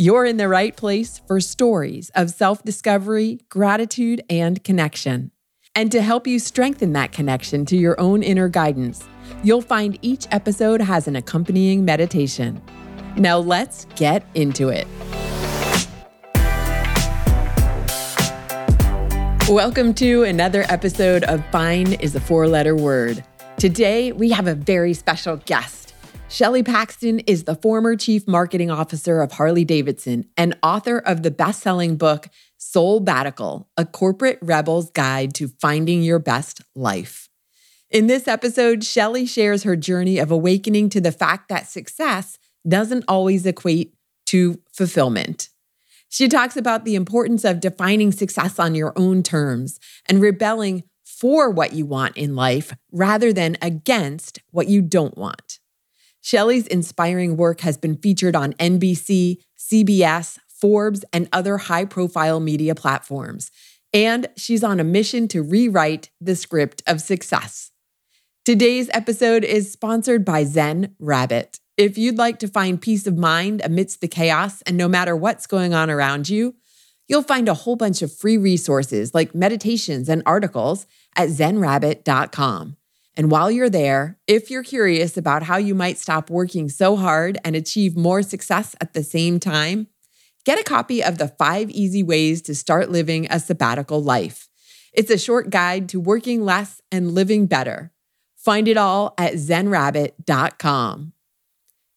[0.00, 5.32] You're in the right place for stories of self discovery, gratitude, and connection.
[5.74, 9.08] And to help you strengthen that connection to your own inner guidance,
[9.42, 12.62] you'll find each episode has an accompanying meditation.
[13.16, 14.86] Now let's get into it.
[19.48, 23.24] Welcome to another episode of Fine is a Four Letter Word.
[23.56, 25.77] Today, we have a very special guest.
[26.30, 31.30] Shelley Paxton is the former chief marketing officer of Harley Davidson and author of the
[31.30, 32.28] best selling book,
[32.60, 37.30] Soulbbatical A Corporate Rebel's Guide to Finding Your Best Life.
[37.88, 43.06] In this episode, Shelley shares her journey of awakening to the fact that success doesn't
[43.08, 43.94] always equate
[44.26, 45.48] to fulfillment.
[46.10, 51.48] She talks about the importance of defining success on your own terms and rebelling for
[51.48, 55.57] what you want in life rather than against what you don't want.
[56.20, 62.74] Shelley's inspiring work has been featured on NBC, CBS, Forbes, and other high profile media
[62.74, 63.50] platforms.
[63.92, 67.70] And she's on a mission to rewrite the script of success.
[68.44, 71.60] Today's episode is sponsored by Zen Rabbit.
[71.76, 75.46] If you'd like to find peace of mind amidst the chaos and no matter what's
[75.46, 76.56] going on around you,
[77.08, 82.77] you'll find a whole bunch of free resources like meditations and articles at zenrabbit.com.
[83.18, 87.36] And while you're there, if you're curious about how you might stop working so hard
[87.44, 89.88] and achieve more success at the same time,
[90.44, 94.48] get a copy of the five easy ways to start living a sabbatical life.
[94.92, 97.92] It's a short guide to working less and living better.
[98.36, 101.12] Find it all at zenrabbit.com.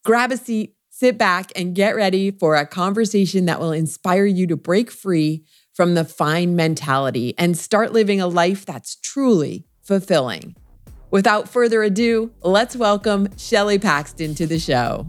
[0.04, 4.48] Grab a seat, sit back, and get ready for a conversation that will inspire you
[4.48, 5.46] to break free
[5.76, 10.56] from the fine mentality and start living a life that's truly fulfilling.
[11.12, 15.08] Without further ado, let's welcome Shelley Paxton to the show.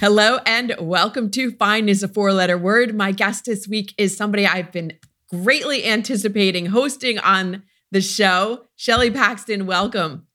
[0.00, 2.94] Hello and welcome to Fine is a four letter word.
[2.94, 4.94] My guest this week is somebody I've been
[5.28, 8.64] greatly anticipating hosting on the show.
[8.74, 10.26] Shelley Paxton, welcome.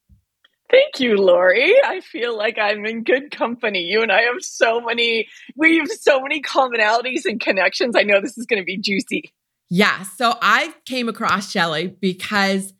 [0.70, 1.74] Thank you, Lori.
[1.84, 3.80] I feel like I'm in good company.
[3.80, 5.26] You and I have so many,
[5.56, 7.96] we have so many commonalities and connections.
[7.96, 9.32] I know this is going to be juicy.
[9.70, 10.02] Yeah.
[10.02, 12.74] So I came across Shelley because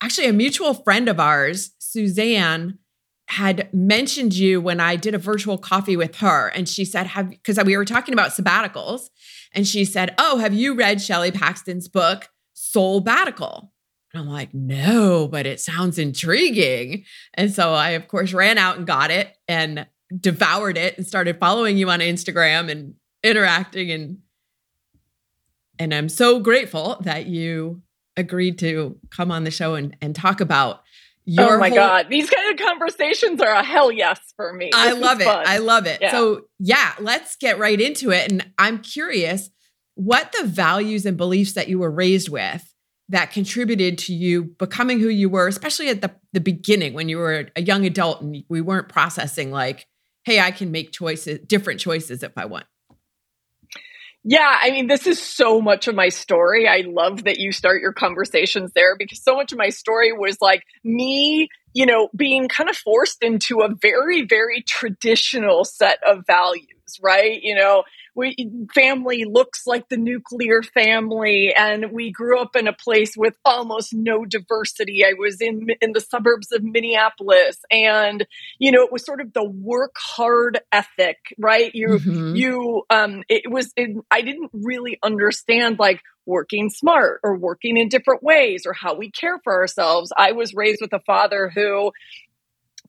[0.00, 2.78] actually a mutual friend of ours, Suzanne,
[3.28, 6.48] had mentioned you when I did a virtual coffee with her.
[6.48, 9.08] And she said, Have because we were talking about sabbaticals.
[9.52, 13.70] And she said, Oh, have you read Shelley Paxton's book, Soulbbatical?
[14.14, 17.04] And I'm like, No, but it sounds intriguing.
[17.34, 19.86] And so I, of course, ran out and got it and
[20.16, 24.18] devoured it and started following you on Instagram and interacting and
[25.78, 27.82] and I'm so grateful that you
[28.16, 30.82] agreed to come on the show and, and talk about oh
[31.26, 32.06] your Oh my whole- God.
[32.08, 34.70] These kind of conversations are a hell yes for me.
[34.74, 35.24] I This love it.
[35.24, 35.44] fun.
[35.46, 35.98] I love it.
[36.00, 36.10] Yeah.
[36.12, 38.30] So, yeah, let's get right into it.
[38.30, 39.50] And I'm curious
[39.94, 42.72] what the values and beliefs that you were raised with
[43.08, 47.18] that contributed to you becoming who you were, especially at the, the beginning when you
[47.18, 49.86] were a young adult and we weren't processing like,
[50.24, 52.66] hey, I can make choices, different choices if I want.
[54.28, 56.66] Yeah, I mean, this is so much of my story.
[56.66, 60.38] I love that you start your conversations there because so much of my story was
[60.40, 66.26] like me, you know, being kind of forced into a very, very traditional set of
[66.26, 67.40] values, right?
[67.40, 67.84] You know,
[68.16, 68.34] we
[68.74, 73.94] family looks like the nuclear family and we grew up in a place with almost
[73.94, 75.04] no diversity.
[75.04, 78.26] I was in in the suburbs of minneapolis and
[78.58, 81.70] you know it was sort of the work hard ethic right?
[81.74, 82.32] You Mhm.
[82.32, 87.88] you um it was it, i didn't really understand like working smart or working in
[87.88, 90.12] different ways or how we care for ourselves.
[90.16, 91.92] I was raised with a father who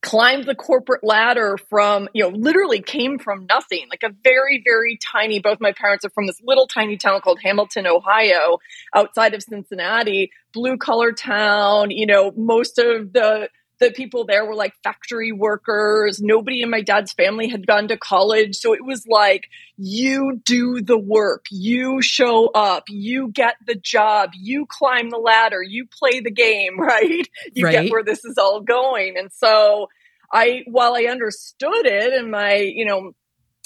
[0.01, 4.97] climbed the corporate ladder from you know literally came from nothing like a very very
[4.97, 8.57] tiny both my parents are from this little tiny town called hamilton ohio
[8.95, 13.49] outside of cincinnati blue collar town you know most of the
[13.79, 16.19] the people there were like factory workers.
[16.21, 18.56] Nobody in my dad's family had gone to college.
[18.56, 21.45] So it was like you do the work.
[21.51, 22.85] You show up.
[22.89, 24.31] You get the job.
[24.33, 25.62] You climb the ladder.
[25.62, 27.27] You play the game right?
[27.53, 27.71] You Right.
[27.83, 29.18] get where this is all going.
[29.18, 29.88] And so
[30.33, 33.13] i while i understood it and my you know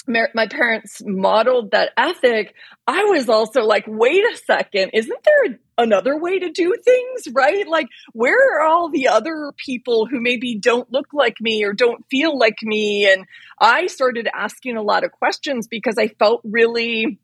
[0.08, 2.54] my parents modeled that ethic,
[2.86, 7.66] I was also like, wait a second, isn't there another way to do things, right?
[7.68, 12.04] Like, where are all the other people who maybe don't look like me or don't
[12.10, 13.10] feel like me?
[13.10, 13.26] And
[13.58, 17.18] I started asking a lot of questions because I felt really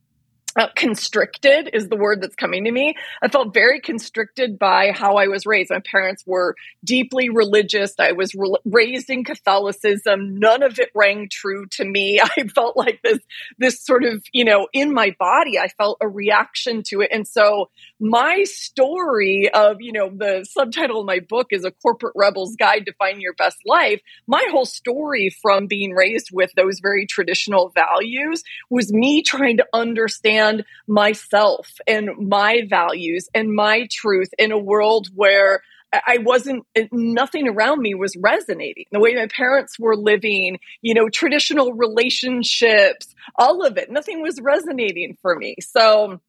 [0.59, 2.97] uh, constricted is the word that's coming to me.
[3.23, 5.71] I felt very constricted by how I was raised.
[5.71, 7.95] My parents were deeply religious.
[7.99, 10.39] I was re- raised in Catholicism.
[10.41, 12.21] None of it rang true to me.
[12.37, 13.21] I felt like this,
[13.59, 17.11] this sort of, you know, in my body, I felt a reaction to it.
[17.13, 17.71] And so
[18.01, 22.87] my story of, you know, the subtitle of my book is A Corporate Rebel's Guide
[22.87, 24.01] to Finding Your Best Life.
[24.27, 29.67] My whole story from being raised with those very traditional values was me trying to
[29.73, 30.48] understand
[30.87, 35.63] myself and my values and my truth in a world where
[35.93, 38.85] I wasn't, nothing around me was resonating.
[38.93, 44.41] The way my parents were living, you know, traditional relationships, all of it, nothing was
[44.41, 45.57] resonating for me.
[45.61, 46.21] So,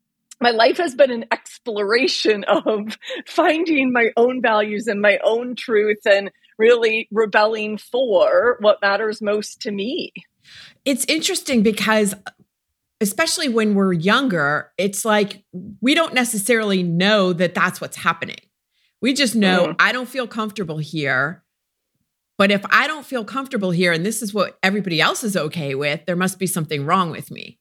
[0.42, 6.06] my life has been an exploration of finding my own values and my own truth
[6.06, 10.14] and really rebelling for what matters most to me.
[10.86, 12.16] It's interesting because
[13.02, 15.44] especially when we're younger, it's like
[15.82, 18.40] we don't necessarily know that that's what's happening.
[19.02, 19.76] We just know mm.
[19.80, 21.44] I don't feel comfortable here.
[22.38, 25.76] But if I don't feel comfortable here and this is what everybody else is okay
[25.76, 27.60] with, there must be something wrong with me.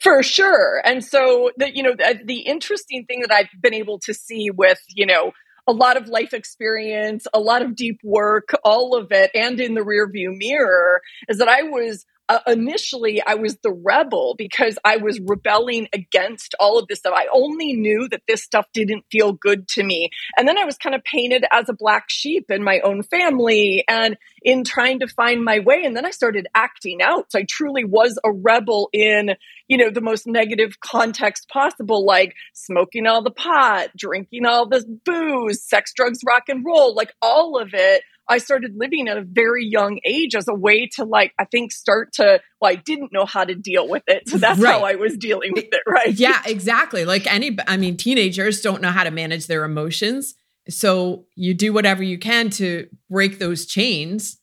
[0.00, 0.82] For sure.
[0.84, 4.50] And so the you know the, the interesting thing that I've been able to see
[4.50, 5.32] with, you know,
[5.66, 9.74] a lot of life experience, a lot of deep work, all of it and in
[9.74, 14.98] the rearview mirror is that I was uh, initially I was the rebel because I
[14.98, 17.14] was rebelling against all of this stuff.
[17.16, 20.10] I only knew that this stuff didn't feel good to me.
[20.36, 23.84] And then I was kind of painted as a black sheep in my own family
[23.88, 25.82] and in trying to find my way.
[25.84, 27.32] And then I started acting out.
[27.32, 29.30] So I truly was a rebel in,
[29.66, 34.84] you know, the most negative context possible, like smoking all the pot, drinking all this
[34.84, 39.22] booze, sex, drugs, rock and roll, like all of it I started living at a
[39.22, 43.12] very young age as a way to like, I think start to, well, I didn't
[43.12, 44.28] know how to deal with it.
[44.28, 44.72] So that's right.
[44.72, 45.82] how I was dealing with it.
[45.86, 46.12] Right.
[46.12, 47.04] Yeah, exactly.
[47.06, 50.34] Like any, I mean, teenagers don't know how to manage their emotions.
[50.68, 54.38] So you do whatever you can to break those chains,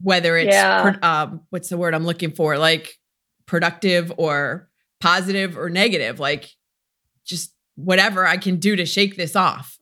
[0.00, 0.96] whether it's, yeah.
[1.02, 2.58] um, what's the word I'm looking for?
[2.58, 2.98] Like
[3.46, 4.68] productive or
[5.00, 6.50] positive or negative, like
[7.24, 9.75] just whatever I can do to shake this off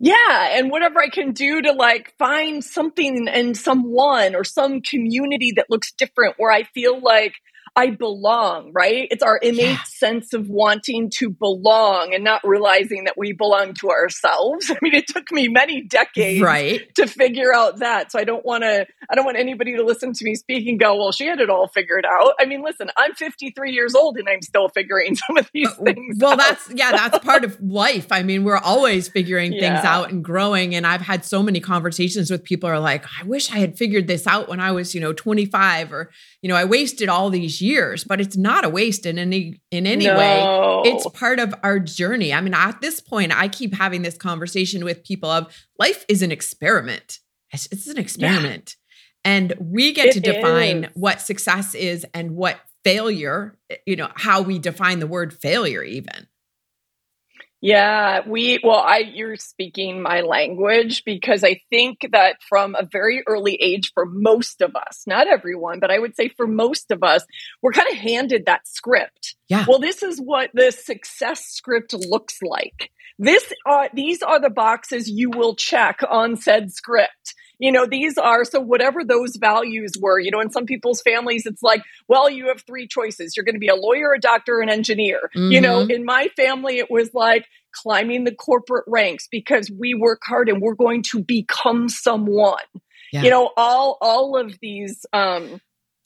[0.00, 5.52] yeah and whatever i can do to like find something and someone or some community
[5.54, 7.34] that looks different where i feel like
[7.76, 9.06] I belong, right?
[9.10, 9.82] It's our innate yeah.
[9.84, 14.70] sense of wanting to belong and not realizing that we belong to ourselves.
[14.70, 16.82] I mean, it took me many decades right.
[16.96, 18.10] to figure out that.
[18.10, 20.80] So I don't want to, I don't want anybody to listen to me speak and
[20.80, 22.34] go, well, she had it all figured out.
[22.40, 26.16] I mean, listen, I'm 53 years old and I'm still figuring some of these things
[26.18, 26.38] well, out.
[26.38, 28.10] that's, yeah, that's part of life.
[28.10, 29.60] I mean, we're always figuring yeah.
[29.60, 30.74] things out and growing.
[30.74, 34.08] And I've had so many conversations with people are like, I wish I had figured
[34.08, 36.10] this out when I was, you know, 25 or,
[36.42, 39.86] you know, I wasted all these years, but it's not a waste in any in
[39.86, 40.16] any no.
[40.16, 40.90] way.
[40.90, 42.32] It's part of our journey.
[42.32, 46.22] I mean, at this point, I keep having this conversation with people of life is
[46.22, 47.18] an experiment.
[47.52, 48.76] It's, it's an experiment.
[49.24, 49.32] Yeah.
[49.32, 50.90] And we get it to define is.
[50.94, 56.26] what success is and what failure, you know, how we define the word failure even.
[57.62, 63.22] Yeah, we well, I you're speaking my language because I think that from a very
[63.26, 67.02] early age for most of us, not everyone, but I would say for most of
[67.02, 67.24] us,
[67.60, 69.36] we're kind of handed that script.
[69.48, 69.66] Yeah.
[69.68, 72.90] Well, this is what the success script looks like.
[73.18, 78.16] This are these are the boxes you will check on said script you know, these
[78.16, 82.30] are so whatever those values were, you know, in some people's families, it's like, well,
[82.30, 83.36] you have three choices.
[83.36, 85.30] You're going to be a lawyer, a doctor, an engineer.
[85.36, 85.52] Mm-hmm.
[85.52, 85.90] You know, mm-hmm.
[85.90, 90.62] in my family, it was like climbing the corporate ranks because we work hard and
[90.62, 92.56] we're going to become someone.
[93.12, 93.22] Yeah.
[93.24, 95.60] You know, all all of these um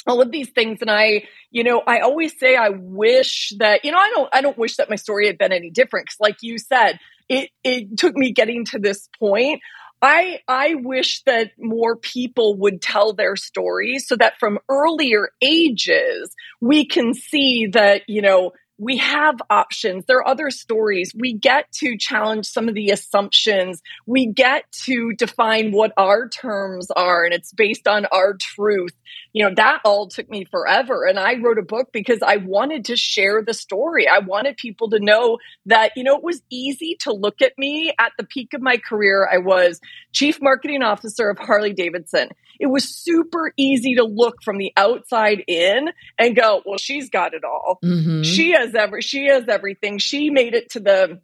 [0.07, 3.91] all of these things and i you know i always say i wish that you
[3.91, 6.37] know i don't i don't wish that my story had been any different because like
[6.43, 6.99] you said
[7.31, 9.63] it it took me getting to this point
[10.05, 16.35] I I wish that more people would tell their stories so that from earlier ages
[16.61, 20.05] we can see that you know we have options.
[20.07, 21.13] There are other stories.
[21.17, 23.83] We get to challenge some of the assumptions.
[24.07, 28.93] We get to define what our terms are, and it's based on our truth.
[29.33, 31.05] You know, that all took me forever.
[31.05, 34.09] And I wrote a book because I wanted to share the story.
[34.09, 37.93] I wanted people to know that, you know, it was easy to look at me
[37.99, 39.29] at the peak of my career.
[39.31, 39.81] I was
[40.13, 42.29] chief marketing officer of Harley Davidson.
[42.61, 47.35] It was super easy to look from the outside in and go, well, she's got
[47.35, 47.79] it all.
[47.85, 48.23] Mm-hmm.
[48.23, 49.99] She has every she has everything.
[49.99, 51.21] She made it to the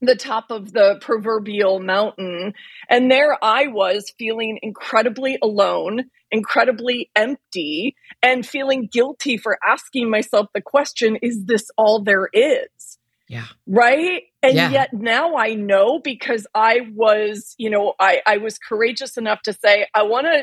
[0.00, 2.54] the top of the proverbial mountain.
[2.88, 10.46] And there I was feeling incredibly alone, incredibly empty, and feeling guilty for asking myself
[10.54, 12.98] the question is this all there is?
[13.28, 13.44] Yeah.
[13.66, 14.22] Right.
[14.42, 14.70] And yeah.
[14.70, 19.52] yet now I know because I was, you know, I, I was courageous enough to
[19.52, 20.42] say, I want to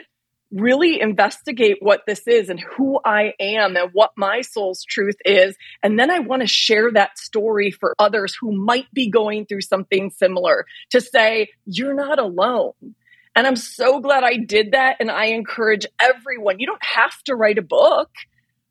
[0.52, 5.56] really investigate what this is and who I am and what my soul's truth is.
[5.84, 9.62] And then I want to share that story for others who might be going through
[9.62, 12.74] something similar to say, you're not alone.
[13.36, 14.98] And I'm so glad I did that.
[15.00, 18.10] And I encourage everyone, you don't have to write a book,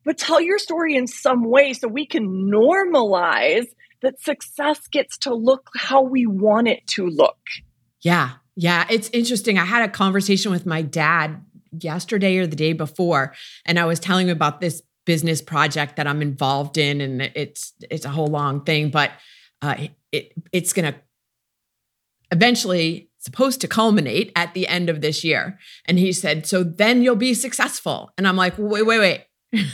[0.03, 3.67] but tell your story in some way so we can normalize
[4.01, 7.37] that success gets to look how we want it to look.
[8.01, 8.31] Yeah.
[8.59, 9.59] Yeah, it's interesting.
[9.59, 11.45] I had a conversation with my dad
[11.79, 13.33] yesterday or the day before,
[13.65, 17.73] and I was telling him about this business project that I'm involved in, and it's
[17.89, 19.11] it's a whole long thing, but
[19.61, 20.95] uh, it it's to
[22.31, 25.57] eventually supposed to culminate at the end of this year.
[25.85, 29.25] And he said, "So then you'll be successful." And I'm like, "Wait, wait, wait."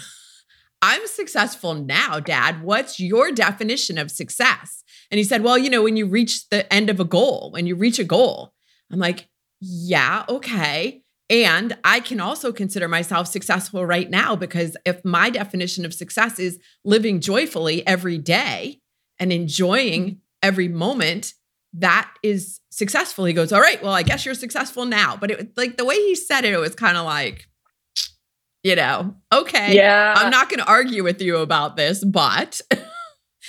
[0.84, 2.62] I'm successful now, dad.
[2.62, 4.84] What's your definition of success?
[5.10, 7.66] And he said, Well, you know, when you reach the end of a goal, when
[7.66, 8.54] you reach a goal,
[8.92, 9.30] I'm like,
[9.62, 11.03] Yeah, okay.
[11.34, 16.38] And I can also consider myself successful right now because if my definition of success
[16.38, 18.82] is living joyfully every day
[19.18, 20.18] and enjoying mm-hmm.
[20.44, 21.34] every moment,
[21.74, 23.26] that is successful.
[23.26, 25.18] He goes, All right, well, I guess you're successful now.
[25.18, 27.48] But it like the way he said it, it was kind of like,
[28.62, 29.76] you know, okay.
[29.76, 30.14] Yeah.
[30.16, 32.62] I'm not going to argue with you about this, but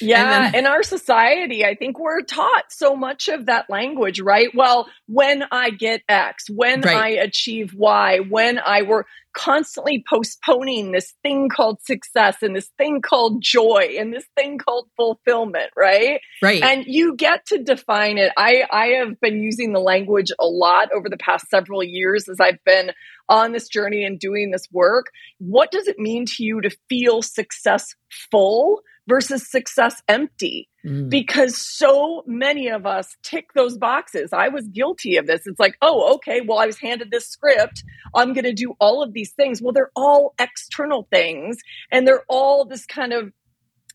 [0.01, 4.49] Yeah, then, in our society, I think we're taught so much of that language, right?
[4.55, 6.97] Well, when I get X, when right.
[6.97, 13.03] I achieve Y, when I were constantly postponing this thing called success and this thing
[13.03, 16.21] called joy and this thing called fulfillment, right?
[16.41, 16.63] Right.
[16.63, 18.33] And you get to define it.
[18.37, 22.41] I I have been using the language a lot over the past several years as
[22.41, 22.93] I've been
[23.29, 25.07] on this journey and doing this work.
[25.39, 28.83] What does it mean to you to feel successful?
[29.07, 31.09] Versus success empty mm.
[31.09, 34.33] because so many of us tick those boxes.
[34.33, 35.47] I was guilty of this.
[35.47, 37.85] It's like, oh, okay, well, I was handed this script.
[38.15, 39.61] I'm going to do all of these things.
[39.61, 41.59] Well, they're all external things
[41.91, 43.33] and they're all this kind of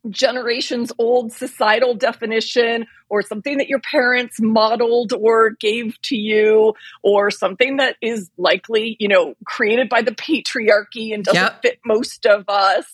[0.09, 6.73] generations old societal definition or something that your parents modeled or gave to you
[7.03, 11.61] or something that is likely you know created by the patriarchy and doesn't yep.
[11.61, 12.85] fit most of us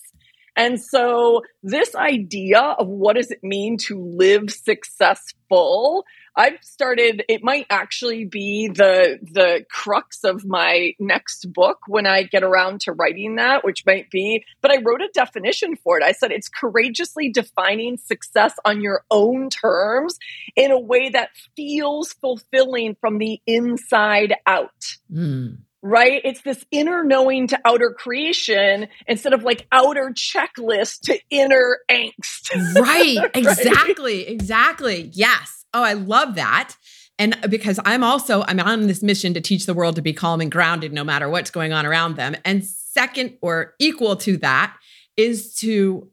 [0.56, 7.44] and so this idea of what does it mean to live successful, I've started it
[7.44, 12.92] might actually be the the crux of my next book when I get around to
[12.92, 16.04] writing that, which might be, but I wrote a definition for it.
[16.04, 20.18] I said it's courageously defining success on your own terms
[20.56, 24.96] in a way that feels fulfilling from the inside out.
[25.12, 26.20] Mm right?
[26.24, 32.50] It's this inner knowing to outer creation instead of like outer checklist to inner angst.
[32.80, 33.18] right.
[33.34, 34.18] Exactly.
[34.18, 34.28] right?
[34.28, 35.10] Exactly.
[35.12, 35.64] Yes.
[35.72, 36.74] Oh, I love that.
[37.18, 40.12] And uh, because I'm also I'm on this mission to teach the world to be
[40.12, 42.36] calm and grounded no matter what's going on around them.
[42.44, 44.76] And second or equal to that
[45.16, 46.10] is to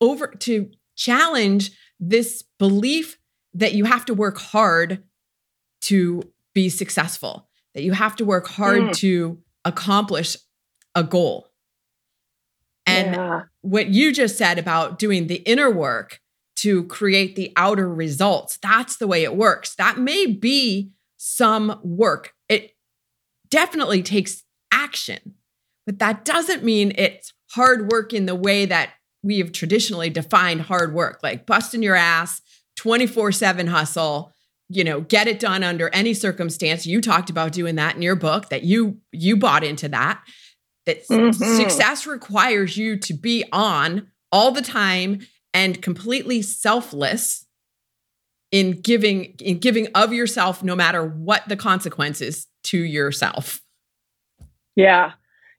[0.00, 1.70] over to challenge
[2.00, 3.18] this belief
[3.54, 5.04] that you have to work hard
[5.82, 6.22] to
[6.54, 8.96] be successful that you have to work hard mm.
[8.96, 10.36] to accomplish
[10.94, 11.48] a goal.
[12.86, 13.42] And yeah.
[13.62, 16.20] what you just said about doing the inner work
[16.56, 19.74] to create the outer results, that's the way it works.
[19.74, 22.34] That may be some work.
[22.48, 22.76] It
[23.50, 25.34] definitely takes action,
[25.86, 28.90] but that doesn't mean it's hard work in the way that
[29.22, 32.42] we have traditionally defined hard work, like busting your ass,
[32.76, 34.33] 24 7 hustle,
[34.68, 36.86] you know get it done under any circumstance.
[36.86, 40.22] You talked about doing that in your book that you you bought into that
[40.86, 41.56] that mm-hmm.
[41.62, 45.20] success requires you to be on all the time
[45.52, 47.46] and completely selfless
[48.50, 53.60] in giving in giving of yourself no matter what the consequences to yourself.
[54.76, 55.12] Yeah.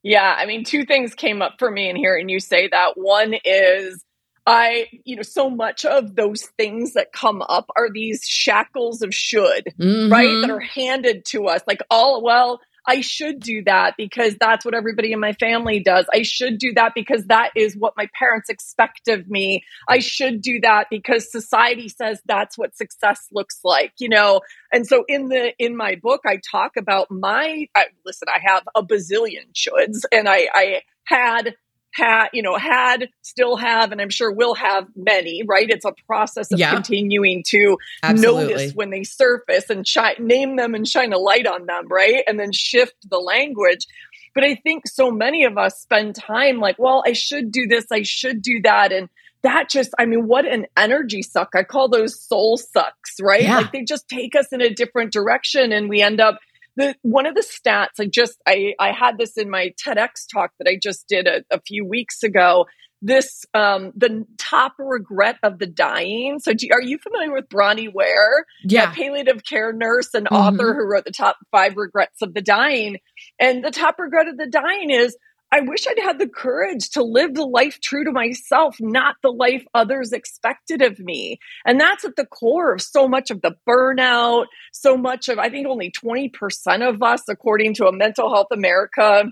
[0.03, 0.35] Yeah.
[0.38, 2.91] I mean two things came up for me in hearing you say that.
[2.95, 4.03] One is
[4.46, 9.14] I, you know, so much of those things that come up are these shackles of
[9.14, 10.12] should, mm-hmm.
[10.12, 10.42] right?
[10.42, 11.62] That are handed to us.
[11.66, 16.06] Like, all, well, I should do that because that's what everybody in my family does.
[16.14, 19.64] I should do that because that is what my parents expect of me.
[19.90, 24.42] I should do that because society says that's what success looks like, you know?
[24.72, 28.64] And so in the, in my book, I talk about my, I, listen, I have
[28.75, 31.56] a bazillion shoulds and I, I had
[31.96, 35.70] had, you know, had, still have, and I'm sure will have many, right?
[35.70, 36.74] It's a process of yeah.
[36.74, 38.54] continuing to Absolutely.
[38.54, 42.24] notice when they surface and shi- name them and shine a light on them, right?
[42.28, 43.88] And then shift the language.
[44.34, 47.86] But I think so many of us spend time like, well, I should do this,
[47.92, 48.92] I should do that.
[48.92, 49.08] And
[49.44, 51.50] that just, I mean, what an energy suck.
[51.56, 53.44] I call those soul sucks, right?
[53.44, 53.60] Yeah.
[53.60, 56.40] Like they just take us in a different direction and we end up
[56.75, 60.51] the one of the stats I just I I had this in my TEDx talk
[60.60, 62.65] that I just did a, a few weeks ago.
[63.01, 66.39] This um the top regret of the dying.
[66.39, 68.46] So do, are you familiar with Bronnie Ware?
[68.63, 70.36] Yeah, palliative care nurse and mm-hmm.
[70.36, 72.98] author who wrote the top five regrets of the dying.
[73.39, 75.15] And the top regret of the dying is
[75.52, 79.32] I wish I'd had the courage to live the life true to myself, not the
[79.32, 81.40] life others expected of me.
[81.66, 85.50] And that's at the core of so much of the burnout, so much of, I
[85.50, 89.25] think only 20% of us, according to a Mental Health America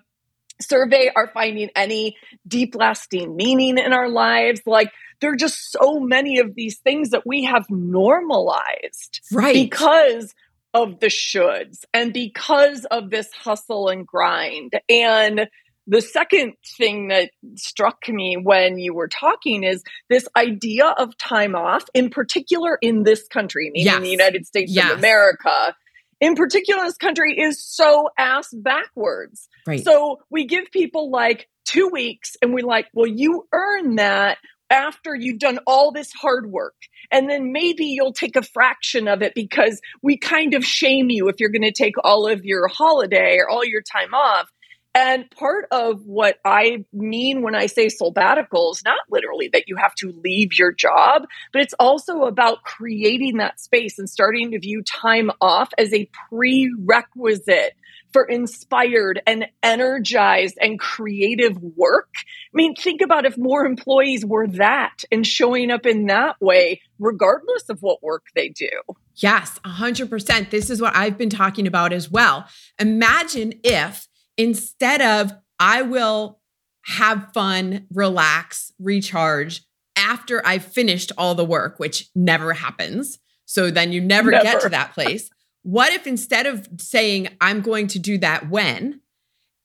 [0.62, 2.15] survey, are finding any
[2.48, 4.62] deep lasting meaning in our lives.
[4.65, 9.20] Like, there are just so many of these things that we have normalized.
[9.32, 9.53] Right.
[9.53, 10.34] Because
[10.74, 14.74] of the shoulds and because of this hustle and grind.
[14.89, 15.48] And
[15.87, 21.55] the second thing that struck me when you were talking is this idea of time
[21.55, 24.01] off, in particular in this country, meaning yes.
[24.01, 24.91] the United States yes.
[24.91, 25.75] of America.
[26.21, 29.49] In particular, this country is so ass backwards.
[29.67, 29.83] Right.
[29.83, 34.37] So we give people like two weeks and we're like, well, you earn that
[34.69, 36.75] after you've done all this hard work.
[37.11, 41.27] And then maybe you'll take a fraction of it because we kind of shame you
[41.27, 44.49] if you're going to take all of your holiday or all your time off.
[44.95, 49.75] And part of what I mean when I say sabbatical is not literally that you
[49.75, 54.59] have to leave your job, but it's also about creating that space and starting to
[54.59, 57.73] view time off as a prerequisite
[58.12, 62.09] for inspired and energized and creative work.
[62.15, 66.82] I mean, think about if more employees were that and showing up in that way,
[66.99, 68.69] regardless of what work they do.
[69.15, 70.51] Yes, 100%.
[70.51, 72.47] This is what I've been talking about as well.
[72.79, 76.39] Imagine if instead of I will
[76.86, 79.63] have fun, relax, recharge
[79.96, 83.19] after I've finished all the work, which never happens.
[83.46, 84.43] So then you never, never.
[84.43, 85.30] get to that place.
[85.62, 89.02] what if instead of saying, I'm going to do that when,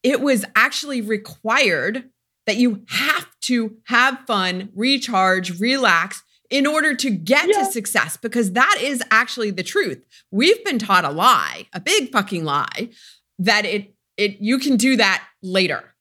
[0.02, 2.08] it was actually required
[2.46, 7.64] that you have to have fun, recharge, relax in order to get yeah.
[7.64, 8.16] to success?
[8.16, 10.04] Because that is actually the truth.
[10.30, 12.90] We've been taught a lie, a big fucking lie,
[13.38, 15.94] that it it you can do that later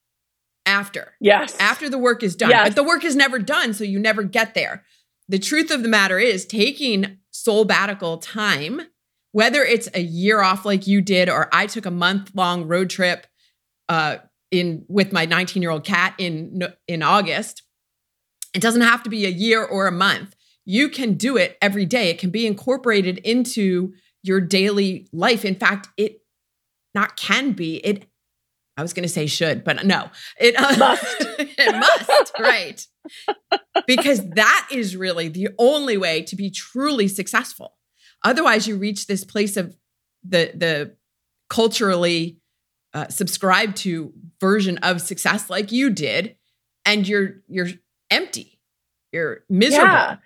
[0.66, 1.14] after.
[1.20, 1.56] Yes.
[1.58, 2.50] After the work is done.
[2.50, 2.68] Yes.
[2.68, 4.84] but the work is never done so you never get there.
[5.28, 8.82] The truth of the matter is taking sabbatical time
[9.32, 12.90] whether it's a year off like you did or i took a month long road
[12.90, 13.26] trip
[13.88, 14.16] uh,
[14.50, 17.62] in with my 19 year old cat in in august
[18.54, 20.34] it doesn't have to be a year or a month.
[20.64, 22.10] You can do it every day.
[22.10, 25.44] It can be incorporated into your daily life.
[25.44, 26.20] In fact it
[26.98, 28.06] not can be it
[28.76, 30.08] I was going to say should, but no,
[30.38, 31.04] it uh, must.
[31.20, 32.86] it must, right?
[33.88, 37.76] Because that is really the only way to be truly successful.
[38.24, 39.76] Otherwise, you reach this place of
[40.22, 40.96] the the
[41.50, 42.38] culturally
[42.94, 46.36] uh, subscribed to version of success, like you did,
[46.86, 47.70] and you're you're
[48.12, 48.60] empty,
[49.10, 49.92] you're miserable.
[49.92, 50.16] Yeah.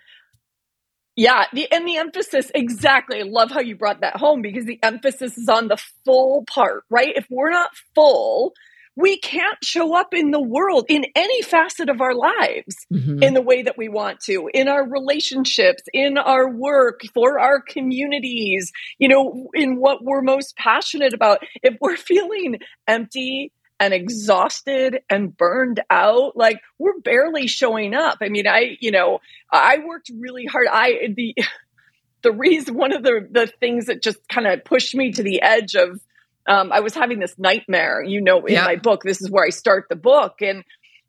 [1.15, 3.19] Yeah, the and the emphasis exactly.
[3.19, 6.85] I love how you brought that home because the emphasis is on the full part,
[6.89, 7.13] right?
[7.15, 8.53] If we're not full,
[8.95, 13.23] we can't show up in the world in any facet of our lives mm-hmm.
[13.23, 17.59] in the way that we want to, in our relationships, in our work, for our
[17.61, 21.39] communities, you know, in what we're most passionate about.
[21.63, 23.51] If we're feeling empty,
[23.83, 29.19] and exhausted and burned out like we're barely showing up i mean i you know
[29.51, 31.35] i worked really hard i the
[32.23, 35.41] the reason one of the the things that just kind of pushed me to the
[35.41, 35.99] edge of
[36.47, 38.63] um, i was having this nightmare you know in yeah.
[38.63, 40.63] my book this is where i start the book and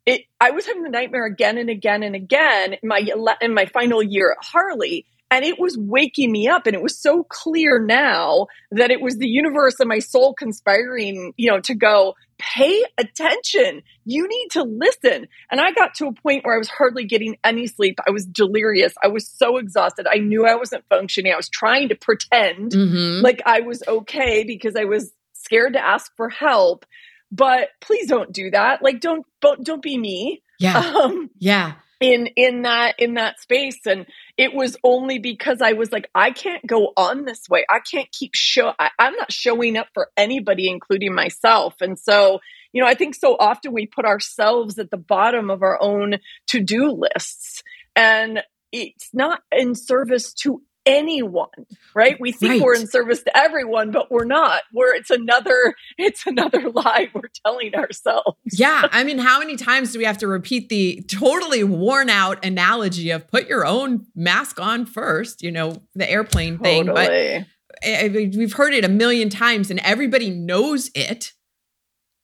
[0.05, 3.07] it i was having the nightmare again and again and again in my
[3.41, 6.67] in my final year at harley And it was waking me up.
[6.67, 11.33] And it was so clear now that it was the universe and my soul conspiring,
[11.35, 13.81] you know, to go, pay attention.
[14.05, 15.27] You need to listen.
[15.49, 17.99] And I got to a point where I was hardly getting any sleep.
[18.07, 18.93] I was delirious.
[19.03, 20.07] I was so exhausted.
[20.09, 21.33] I knew I wasn't functioning.
[21.33, 23.23] I was trying to pretend mm-hmm.
[23.23, 26.85] like I was okay because I was scared to ask for help.
[27.31, 28.83] But please don't do that.
[28.83, 30.43] Like don't don't, don't be me.
[30.59, 30.77] Yeah.
[30.77, 33.79] Um, yeah in in that in that space.
[33.85, 34.05] And
[34.37, 37.65] it was only because i was like i can't go on this way.
[37.69, 41.75] I can't keep show I, i'm not showing up for anybody including myself.
[41.81, 42.39] And so
[42.73, 46.15] you know i think so often we put ourselves at the bottom of our own
[46.47, 47.63] to-do lists.
[47.95, 51.47] And it's not in service to anyone
[51.95, 52.61] right we think right.
[52.61, 57.21] we're in service to everyone but we're not we're it's another it's another lie we're
[57.45, 61.63] telling ourselves yeah i mean how many times do we have to repeat the totally
[61.63, 66.85] worn out analogy of put your own mask on first you know the airplane thing
[66.85, 67.45] totally.
[67.83, 71.33] but we've heard it a million times and everybody knows it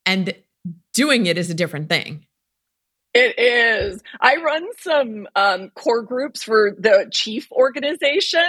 [0.05, 0.33] and
[0.93, 2.25] doing it is a different thing
[3.13, 4.01] it is.
[4.21, 8.39] I run some um, core groups for the chief organization,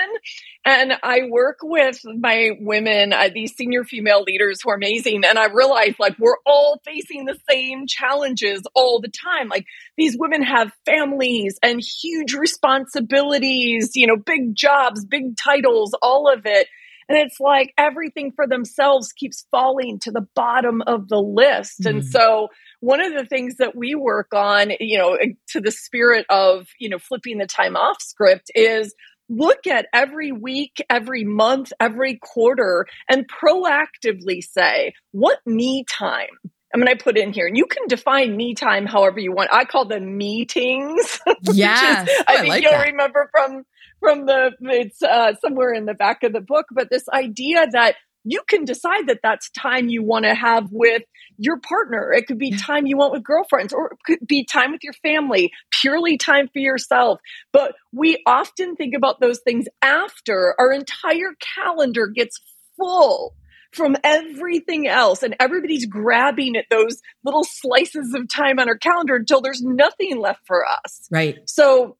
[0.64, 5.24] and I work with my women, uh, these senior female leaders who are amazing.
[5.24, 9.48] And I realize like we're all facing the same challenges all the time.
[9.48, 16.32] Like these women have families and huge responsibilities, you know, big jobs, big titles, all
[16.32, 16.68] of it.
[17.08, 21.82] And it's like everything for themselves keeps falling to the bottom of the list.
[21.82, 21.90] Mm.
[21.90, 22.48] And so
[22.82, 25.16] one of the things that we work on, you know,
[25.50, 28.92] to the spirit of, you know, flipping the time off script is
[29.28, 36.26] look at every week, every month, every quarter and proactively say, what me time
[36.74, 39.50] I'm going to put in here, and you can define me time however you want.
[39.52, 41.20] I call them meetings.
[41.42, 42.86] Yeah, I, I think like you'll that.
[42.86, 43.64] remember from
[44.00, 47.96] from the it's uh, somewhere in the back of the book, but this idea that
[48.24, 51.02] you can decide that that's time you want to have with
[51.38, 52.12] your partner.
[52.12, 54.92] It could be time you want with girlfriends, or it could be time with your
[54.94, 57.20] family, purely time for yourself.
[57.52, 62.40] But we often think about those things after our entire calendar gets
[62.76, 63.34] full
[63.72, 69.16] from everything else and everybody's grabbing at those little slices of time on our calendar
[69.16, 71.08] until there's nothing left for us.
[71.10, 71.38] Right.
[71.46, 71.96] So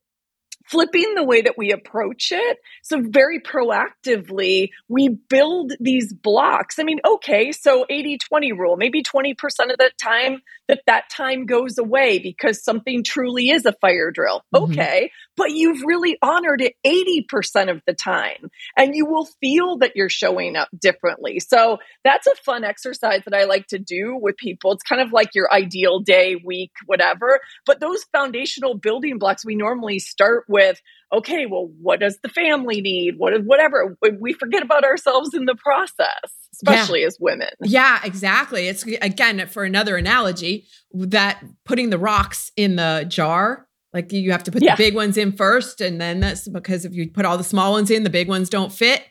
[0.67, 2.59] flipping the way that we approach it.
[2.83, 6.79] So, very proactively, we build these blocks.
[6.79, 9.35] I mean, okay, so 80 20 rule, maybe 20%
[9.71, 14.43] of the time that that time goes away because something truly is a fire drill.
[14.55, 14.73] Mm-hmm.
[14.73, 19.97] Okay, but you've really honored it 80% of the time and you will feel that
[19.97, 21.41] you're showing up differently.
[21.41, 24.73] So, that's a fun exercise that I like to do with people.
[24.73, 27.41] It's kind of like your ideal day, week, whatever.
[27.67, 30.81] But those foundational building blocks we normally start with
[31.13, 33.19] okay, well, what does the family need?
[33.19, 33.97] What is whatever?
[34.21, 37.07] We forget about ourselves in the process, especially yeah.
[37.07, 37.51] as women.
[37.63, 38.69] Yeah, exactly.
[38.69, 43.67] It's again for another analogy that putting the rocks in the jar.
[43.93, 44.75] Like you have to put yeah.
[44.75, 47.73] the big ones in first, and then that's because if you put all the small
[47.73, 49.05] ones in, the big ones don't fit.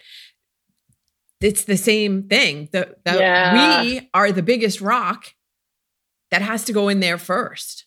[1.39, 2.69] It's the same thing.
[2.71, 3.83] That yeah.
[3.83, 5.35] we are the biggest rock
[6.31, 7.85] that has to go in there first.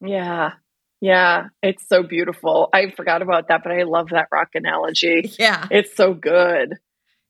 [0.00, 0.52] Yeah.
[1.00, 2.68] Yeah, it's so beautiful.
[2.72, 5.32] I forgot about that, but I love that rock analogy.
[5.38, 5.66] Yeah.
[5.70, 6.78] It's so good.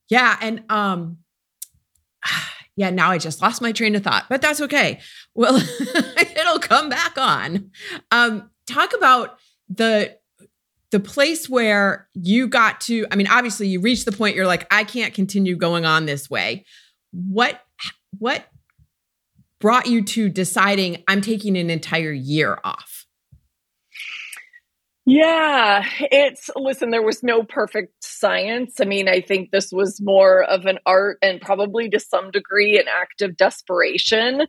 [0.09, 1.19] Yeah, and um
[2.77, 5.01] yeah, now I just lost my train of thought, but that's okay.
[5.35, 5.57] Well,
[6.17, 7.71] it'll come back on.
[8.11, 10.17] Um talk about the
[10.91, 14.67] the place where you got to I mean, obviously you reached the point you're like
[14.71, 16.65] I can't continue going on this way.
[17.13, 17.61] What
[18.19, 18.47] what
[19.61, 23.05] brought you to deciding I'm taking an entire year off?
[25.11, 28.79] Yeah, it's listen, there was no perfect science.
[28.79, 32.79] I mean, I think this was more of an art and probably to some degree
[32.79, 34.43] an act of desperation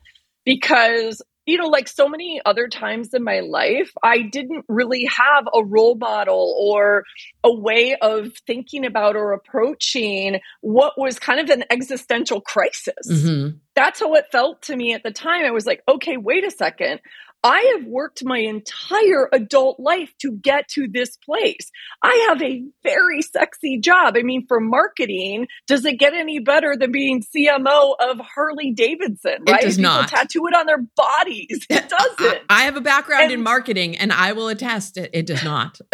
[0.43, 5.47] because, you know, like so many other times in my life, I didn't really have
[5.53, 7.05] a role model or
[7.41, 13.09] a way of thinking about or approaching what was kind of an existential crisis.
[13.09, 13.57] Mm-hmm.
[13.75, 15.45] That's how it felt to me at the time.
[15.45, 16.99] I was like, okay, wait a second.
[17.43, 21.71] I have worked my entire adult life to get to this place.
[22.04, 24.15] I have a very sexy job.
[24.17, 29.43] I mean, for marketing, does it get any better than being CMO of Harley Davidson?
[29.47, 29.62] Right?
[29.62, 30.10] It does People not.
[30.10, 31.65] tattoo it on their bodies.
[31.69, 32.41] It doesn't.
[32.49, 35.10] I, I have a background and, in marketing, and I will attest it.
[35.13, 35.80] It does not.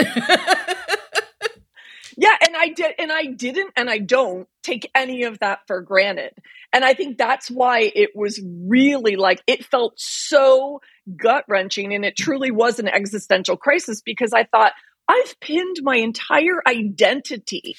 [2.17, 5.81] yeah, and I did, and I didn't, and I don't take any of that for
[5.81, 6.33] granted.
[6.73, 10.81] And I think that's why it was really like it felt so
[11.15, 14.73] gut wrenching and it truly was an existential crisis because I thought,
[15.07, 17.75] I've pinned my entire identity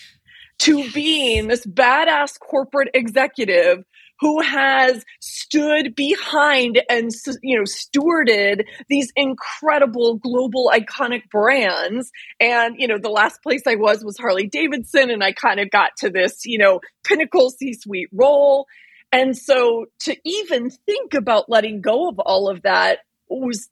[0.59, 3.85] to being this badass corporate executive
[4.21, 7.11] who has stood behind and
[7.43, 12.11] you know stewarded these incredible global iconic brands.
[12.41, 15.71] And you know the last place i was was harley davidson and i kind of
[15.71, 18.67] got to this you know pinnacle c suite role.
[19.13, 22.99] And so to even think about letting go of all of that
[23.29, 23.69] was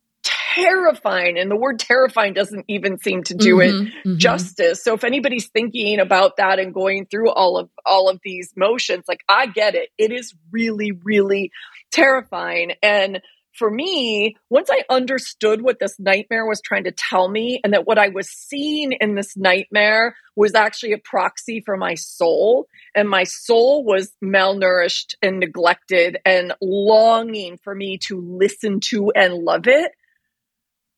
[0.55, 4.17] terrifying and the word terrifying doesn't even seem to do mm-hmm, it mm-hmm.
[4.19, 4.83] justice.
[4.83, 9.05] So if anybody's thinking about that and going through all of all of these motions
[9.09, 9.91] like i get it.
[9.99, 11.51] It is really really
[11.91, 12.73] terrifying.
[12.83, 13.21] And
[13.55, 17.87] for me, once I understood what this nightmare was trying to tell me, and that
[17.87, 23.09] what I was seeing in this nightmare was actually a proxy for my soul, and
[23.09, 29.69] my soul was malnourished and neglected and longing for me to listen to and love
[29.69, 29.93] it,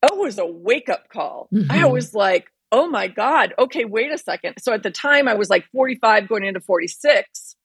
[0.06, 1.48] it was a wake up call.
[1.52, 1.70] Mm-hmm.
[1.70, 4.54] I was like, oh my God, okay, wait a second.
[4.60, 7.56] So at the time, I was like 45 going into 46.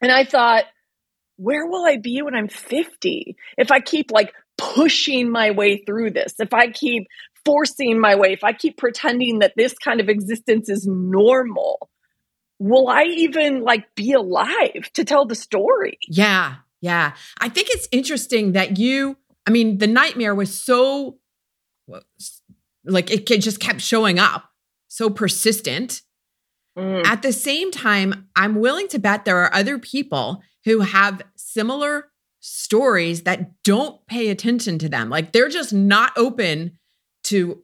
[0.00, 0.64] And I thought,
[1.36, 3.36] where will I be when I'm 50?
[3.58, 7.06] If I keep like pushing my way through this, if I keep
[7.44, 11.88] forcing my way, if I keep pretending that this kind of existence is normal,
[12.58, 15.98] will I even like be alive to tell the story?
[16.08, 16.56] Yeah.
[16.80, 17.14] Yeah.
[17.38, 21.18] I think it's interesting that you, I mean, the nightmare was so
[22.84, 24.50] like it just kept showing up,
[24.88, 26.02] so persistent.
[26.78, 27.06] Mm.
[27.06, 32.08] At the same time, I'm willing to bet there are other people who have similar
[32.40, 35.08] stories that don't pay attention to them.
[35.10, 36.78] Like they're just not open
[37.24, 37.62] to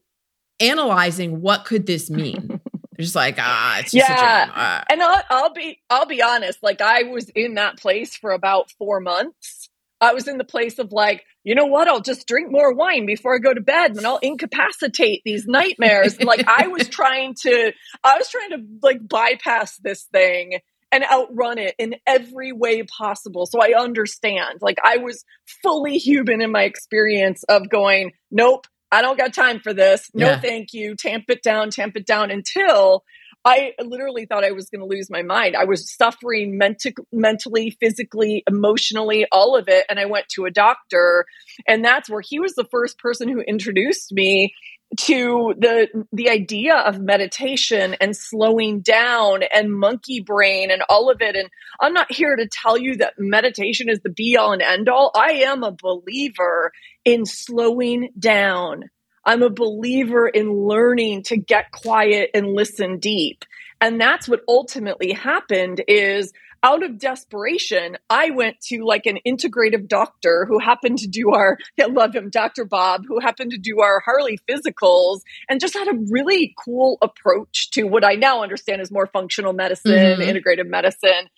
[0.60, 2.48] analyzing what could this mean.
[2.92, 4.50] they're just like, ah, it's just yeah.
[4.54, 4.84] Uh.
[4.90, 6.62] And I'll, I'll be I'll be honest.
[6.62, 9.68] Like I was in that place for about four months.
[10.00, 11.88] I was in the place of like, you know what?
[11.88, 16.20] I'll just drink more wine before I go to bed and I'll incapacitate these nightmares.
[16.20, 17.72] like I was trying to,
[18.04, 20.58] I was trying to like bypass this thing
[20.92, 23.46] and outrun it in every way possible.
[23.46, 24.58] So I understand.
[24.60, 25.24] Like I was
[25.62, 30.10] fully human in my experience of going, nope, I don't got time for this.
[30.12, 30.40] No, yeah.
[30.40, 30.94] thank you.
[30.94, 33.04] Tamp it down, tamp it down until
[33.44, 35.56] I literally thought I was going to lose my mind.
[35.56, 39.84] I was suffering menti- mentally, physically, emotionally, all of it.
[39.88, 41.26] And I went to a doctor,
[41.66, 44.54] and that's where he was the first person who introduced me
[44.98, 51.22] to the the idea of meditation and slowing down and monkey brain and all of
[51.22, 51.48] it and
[51.80, 55.10] i'm not here to tell you that meditation is the be all and end all
[55.14, 56.72] i am a believer
[57.06, 58.84] in slowing down
[59.24, 63.44] i'm a believer in learning to get quiet and listen deep
[63.80, 66.32] and that's what ultimately happened is
[66.62, 71.58] out of desperation, I went to like an integrative doctor who happened to do our,
[71.80, 72.64] I love him, Dr.
[72.64, 77.70] Bob, who happened to do our Harley physicals and just had a really cool approach
[77.72, 80.22] to what I now understand is more functional medicine, mm-hmm.
[80.22, 81.28] integrative medicine.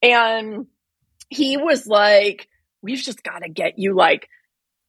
[0.00, 0.66] And
[1.28, 2.48] he was like,
[2.80, 4.28] we've just got to get you like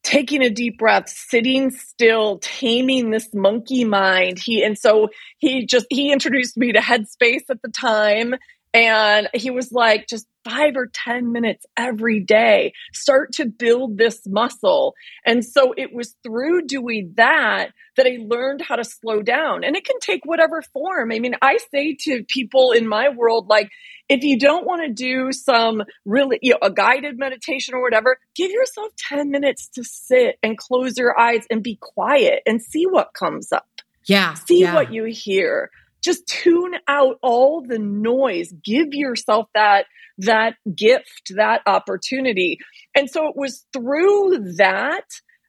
[0.03, 4.39] taking a deep breath sitting still taming this monkey mind.
[4.39, 8.35] He and so he just he introduced me to headspace at the time
[8.73, 14.21] and he was like, just five or 10 minutes every day, start to build this
[14.27, 14.95] muscle.
[15.25, 19.63] And so it was through doing that that I learned how to slow down.
[19.63, 21.11] And it can take whatever form.
[21.11, 23.69] I mean, I say to people in my world, like,
[24.07, 28.19] if you don't want to do some really, you know, a guided meditation or whatever,
[28.35, 32.85] give yourself 10 minutes to sit and close your eyes and be quiet and see
[32.85, 33.67] what comes up.
[34.05, 34.35] Yeah.
[34.35, 34.73] See yeah.
[34.73, 35.69] what you hear
[36.01, 38.53] just tune out all the noise.
[38.63, 39.85] Give yourself that
[40.19, 42.59] that gift that opportunity.
[42.95, 45.05] And so it was through that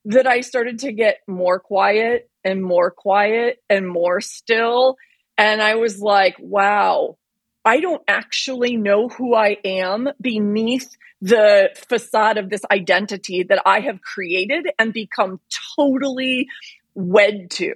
[0.06, 4.96] that i started to get more quiet and more quiet and more still.
[5.36, 7.16] And i was like wow
[7.64, 13.80] i don't actually know who i am beneath the facade of this identity that i
[13.80, 15.40] have created and become
[15.76, 16.46] totally
[16.94, 17.74] wed to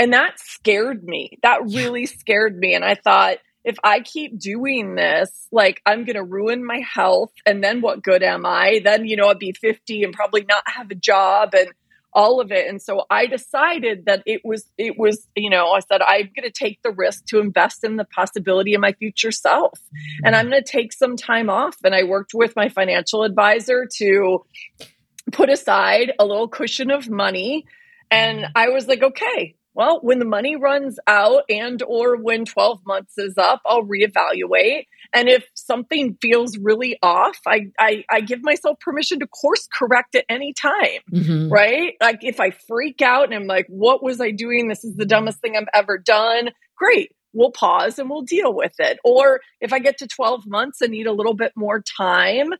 [0.00, 1.38] and that scared me.
[1.42, 2.74] That really scared me.
[2.74, 7.32] And I thought, if I keep doing this, like I'm going to ruin my health.
[7.44, 8.80] And then what good am I?
[8.82, 11.68] Then, you know, I'd be 50 and probably not have a job and
[12.14, 12.66] all of it.
[12.66, 16.48] And so I decided that it was, it was, you know, I said, I'm going
[16.48, 19.78] to take the risk to invest in the possibility of my future self.
[20.24, 20.52] And I'm mm-hmm.
[20.52, 21.76] going to take some time off.
[21.84, 24.46] And I worked with my financial advisor to
[25.30, 27.66] put aside a little cushion of money.
[28.10, 28.52] And mm-hmm.
[28.56, 33.16] I was like, okay, well, when the money runs out and or when 12 months
[33.16, 34.84] is up, I'll reevaluate.
[35.14, 40.16] And if something feels really off, I I, I give myself permission to course correct
[40.16, 41.00] at any time.
[41.10, 41.48] Mm-hmm.
[41.50, 41.94] Right?
[41.98, 44.68] Like if I freak out and I'm like, what was I doing?
[44.68, 46.50] This is the dumbest thing I've ever done.
[46.76, 47.12] Great.
[47.32, 48.98] We'll pause and we'll deal with it.
[49.02, 52.50] Or if I get to 12 months and need a little bit more time,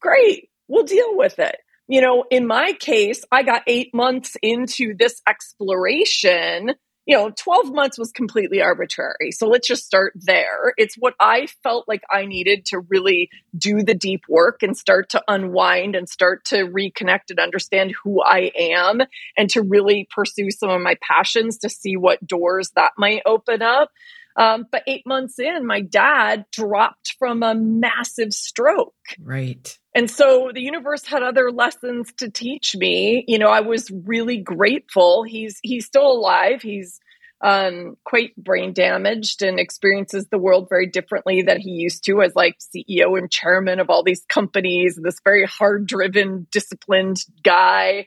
[0.00, 0.48] great.
[0.66, 1.56] We'll deal with it
[1.90, 6.74] you know, in my case, I got eight months into this exploration.
[7.04, 9.32] You know, 12 months was completely arbitrary.
[9.32, 10.72] So let's just start there.
[10.76, 15.08] It's what I felt like I needed to really do the deep work and start
[15.10, 19.00] to unwind and start to reconnect and understand who I am
[19.36, 23.62] and to really pursue some of my passions to see what doors that might open
[23.62, 23.90] up.
[24.36, 28.94] Um, but eight months in, my dad dropped from a massive stroke.
[29.18, 29.76] Right.
[29.94, 33.24] And so the universe had other lessons to teach me.
[33.26, 35.24] You know, I was really grateful.
[35.24, 36.62] He's he's still alive.
[36.62, 37.00] He's
[37.42, 42.36] um, quite brain damaged and experiences the world very differently than he used to as
[42.36, 44.98] like CEO and chairman of all these companies.
[45.02, 48.06] This very hard driven, disciplined guy.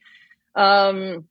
[0.56, 1.26] Um,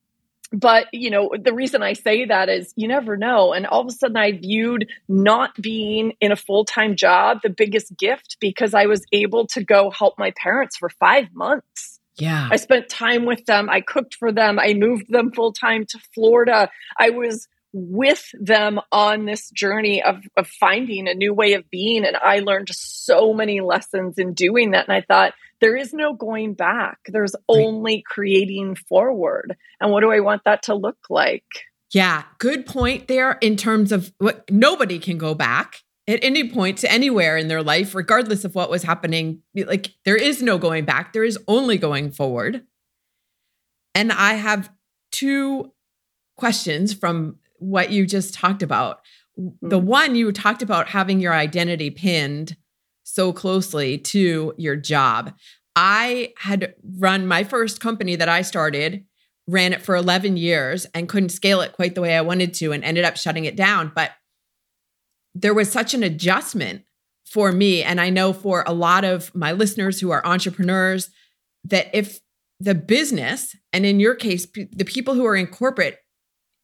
[0.52, 3.52] but you know the reason i say that is you never know.
[3.52, 7.96] And all of a sudden i viewed not being in a full-time job the biggest
[7.96, 12.00] gift because i was able to go help my parents for five months.
[12.16, 12.48] Yeah.
[12.50, 13.70] I spent time with them.
[13.70, 14.58] I cooked for them.
[14.58, 16.70] I moved them full-time to florida.
[16.98, 22.04] I was with them on this journey of, of finding a new way of being
[22.04, 25.32] and i learned so many lessons in doing that and i thought
[25.62, 26.98] there is no going back.
[27.06, 29.56] There's only creating forward.
[29.80, 31.44] And what do I want that to look like?
[31.92, 35.76] Yeah, good point there in terms of what nobody can go back
[36.08, 39.42] at any point to anywhere in their life, regardless of what was happening.
[39.54, 42.64] Like there is no going back, there is only going forward.
[43.94, 44.68] And I have
[45.12, 45.72] two
[46.36, 48.98] questions from what you just talked about.
[49.38, 49.68] Mm-hmm.
[49.68, 52.56] The one you talked about having your identity pinned
[53.04, 55.34] so closely to your job.
[55.74, 59.04] I had run my first company that I started,
[59.46, 62.72] ran it for 11 years and couldn't scale it quite the way I wanted to
[62.72, 63.92] and ended up shutting it down.
[63.94, 64.12] But
[65.34, 66.82] there was such an adjustment
[67.24, 67.82] for me.
[67.82, 71.08] And I know for a lot of my listeners who are entrepreneurs
[71.64, 72.20] that if
[72.60, 75.98] the business, and in your case, the people who are in corporate,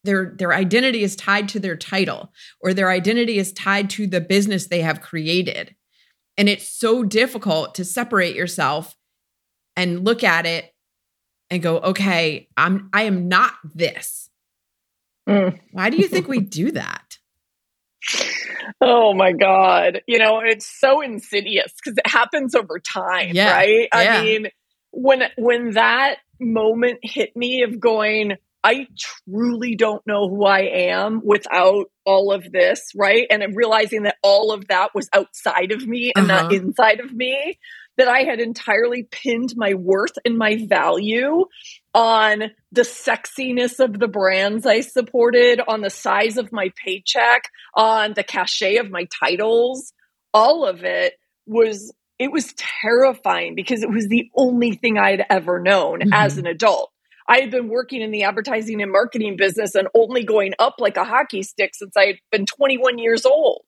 [0.04, 4.20] their their identity is tied to their title or their identity is tied to the
[4.20, 5.74] business they have created
[6.38, 8.94] and it's so difficult to separate yourself
[9.76, 10.72] and look at it
[11.50, 14.30] and go, okay, I'm I am not this.
[15.28, 15.58] Mm.
[15.72, 17.18] Why do you think we do that?
[18.80, 20.02] Oh my God.
[20.06, 23.52] You know, it's so insidious because it happens over time, yeah.
[23.52, 23.88] right?
[23.92, 24.18] Yeah.
[24.18, 24.48] I mean,
[24.92, 31.20] when when that moment hit me of going, I truly don't know who I am
[31.24, 33.26] without all of this, right?
[33.30, 36.42] And I'm realizing that all of that was outside of me and uh-huh.
[36.42, 37.58] not inside of me,
[37.98, 41.44] that I had entirely pinned my worth and my value
[41.94, 48.14] on the sexiness of the brands I supported, on the size of my paycheck, on
[48.14, 49.92] the cachet of my titles.
[50.34, 51.14] All of it
[51.46, 56.12] was it was terrifying because it was the only thing I'd ever known mm-hmm.
[56.12, 56.90] as an adult.
[57.28, 60.96] I had been working in the advertising and marketing business and only going up like
[60.96, 63.66] a hockey stick since I had been 21 years old.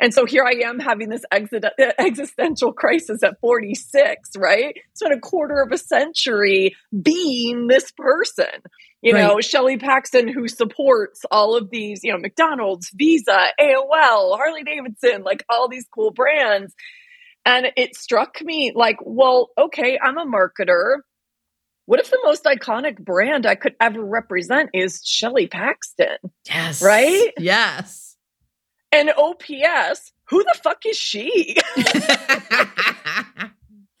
[0.00, 1.22] And so here I am having this
[1.98, 4.76] existential crisis at 46, right?
[4.94, 8.46] Spent a quarter of a century being this person.
[9.02, 9.22] You right.
[9.22, 15.22] know, Shelley Paxton, who supports all of these, you know, McDonald's, Visa, AOL, Harley Davidson,
[15.22, 16.72] like all these cool brands.
[17.44, 20.98] And it struck me like, well, okay, I'm a marketer
[21.86, 26.16] what if the most iconic brand I could ever represent is Shelley Paxton?
[26.46, 26.82] Yes.
[26.82, 27.32] Right?
[27.38, 28.16] Yes.
[28.92, 31.56] And OPS, who the fuck is she?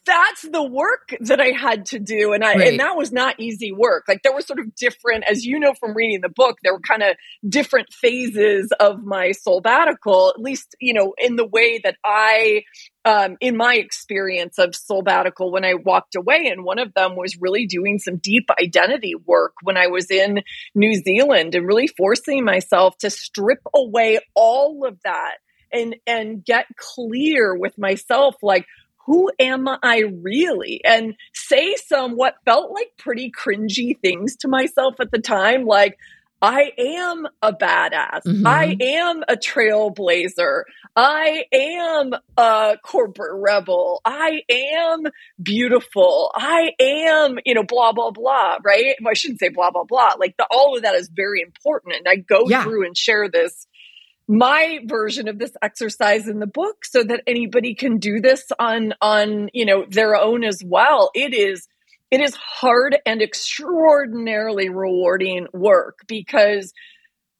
[0.04, 2.32] that's the work that I had to do.
[2.32, 2.68] And I right.
[2.68, 4.04] and that was not easy work.
[4.08, 6.80] Like there were sort of different, as you know from reading the book, there were
[6.80, 7.16] kind of
[7.48, 12.64] different phases of my sabbatical, at least, you know, in the way that I
[13.04, 16.46] um, in my experience of sabbatical, when I walked away.
[16.46, 20.42] And one of them was really doing some deep identity work when I was in
[20.74, 25.36] New Zealand and really forcing myself to strip away all of that
[25.72, 28.66] and and get clear with myself like
[29.06, 30.80] who am I really?
[30.84, 35.98] And say some what felt like pretty cringy things to myself at the time, like,
[36.42, 38.22] I am a badass.
[38.26, 38.46] Mm-hmm.
[38.46, 40.62] I am a trailblazer.
[40.96, 44.00] I am a corporate rebel.
[44.04, 45.04] I am
[45.40, 46.32] beautiful.
[46.34, 48.96] I am, you know, blah, blah, blah, right?
[49.00, 50.14] Well, I shouldn't say blah, blah, blah.
[50.18, 51.94] Like the, all of that is very important.
[51.94, 52.64] And I go yeah.
[52.64, 53.68] through and share this
[54.28, 58.94] my version of this exercise in the book so that anybody can do this on
[59.00, 61.66] on you know their own as well it is
[62.10, 66.72] it is hard and extraordinarily rewarding work because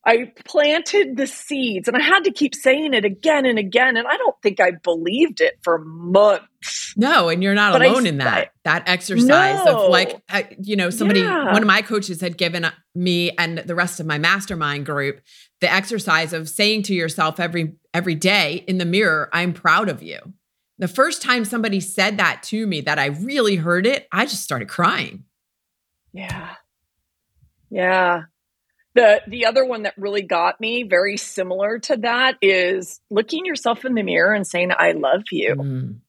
[0.04, 3.96] I planted the seeds and I had to keep saying it again and again.
[3.96, 6.94] And I don't think I believed it for months.
[6.96, 8.38] No, and you're not but alone I, in that.
[8.38, 9.84] I, that exercise no.
[9.84, 11.52] of like, uh, you know, somebody, yeah.
[11.52, 15.20] one of my coaches had given me and the rest of my mastermind group
[15.62, 20.02] the exercise of saying to yourself every every day in the mirror, I'm proud of
[20.02, 20.18] you.
[20.78, 24.42] The first time somebody said that to me that I really heard it, I just
[24.42, 25.24] started crying.
[26.12, 26.54] Yeah.
[27.70, 28.22] Yeah.
[28.94, 33.84] The the other one that really got me, very similar to that, is looking yourself
[33.84, 35.54] in the mirror and saying, I love you.
[35.54, 36.00] Mm.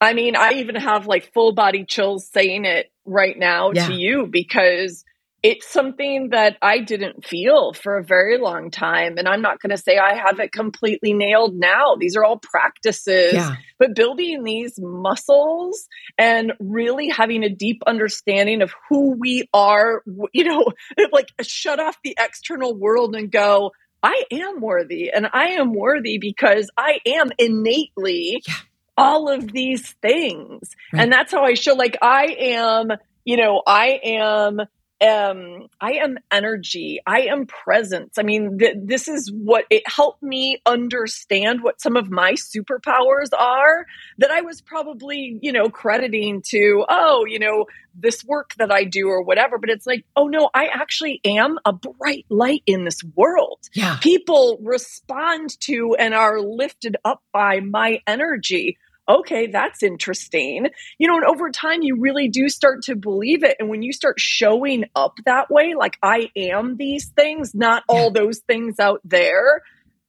[0.00, 3.86] I mean, I even have like full body chills saying it right now yeah.
[3.86, 5.04] to you because
[5.42, 9.16] it's something that I didn't feel for a very long time.
[9.16, 11.96] And I'm not going to say I have it completely nailed now.
[11.98, 13.54] These are all practices, yeah.
[13.78, 15.88] but building these muscles
[16.18, 20.66] and really having a deep understanding of who we are, you know,
[21.12, 23.72] like shut off the external world and go,
[24.02, 25.10] I am worthy.
[25.10, 28.54] And I am worthy because I am innately yeah.
[28.96, 30.70] all of these things.
[30.92, 31.02] Right.
[31.02, 32.90] And that's how I show, like, I am,
[33.24, 34.60] you know, I am
[35.00, 37.00] um, I am energy.
[37.06, 38.18] I am presence.
[38.18, 43.30] I mean, th- this is what it helped me understand what some of my superpowers
[43.36, 43.86] are
[44.18, 48.84] that I was probably, you know, crediting to, oh, you know, this work that I
[48.84, 49.58] do or whatever.
[49.58, 53.60] But it's like, oh no, I actually am a bright light in this world.
[53.72, 53.96] Yeah.
[54.00, 58.76] People respond to and are lifted up by my energy
[59.18, 60.68] okay, that's interesting.
[60.98, 63.56] You know, and over time, you really do start to believe it.
[63.58, 68.10] And when you start showing up that way, like I am these things, not all
[68.10, 69.62] those things out there,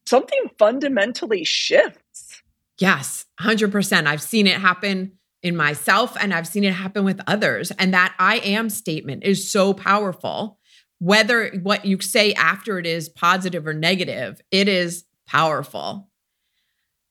[0.06, 2.42] something fundamentally shifts.
[2.78, 4.08] Yes, 100%.
[4.08, 7.72] I've seen it happen in myself and I've seen it happen with others.
[7.72, 10.60] And that I am statement is so powerful.
[11.00, 16.11] Whether what you say after it is positive or negative, it is powerful.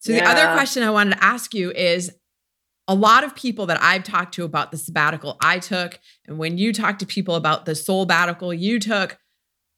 [0.01, 0.25] So yeah.
[0.25, 2.13] the other question I wanted to ask you is
[2.89, 6.59] a lot of people that I've talked to about the sabbatical I took, and when
[6.59, 9.19] you talk to people about the soul sabbatical you took,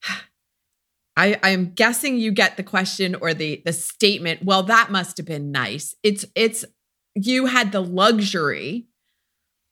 [1.17, 5.27] I, I'm guessing you get the question or the the statement, well, that must have
[5.27, 5.95] been nice.
[6.03, 6.65] It's it's
[7.15, 8.87] you had the luxury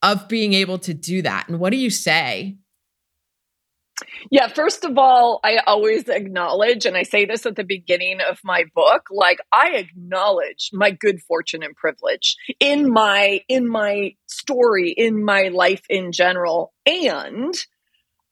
[0.03, 1.49] of being able to do that.
[1.49, 2.59] And what do you say
[4.31, 8.39] yeah, first of all, I always acknowledge, and I say this at the beginning of
[8.45, 12.93] my book, like I acknowledge my good fortune and privilege in mm-hmm.
[12.93, 16.73] my in my story, in my life in general.
[16.87, 17.55] And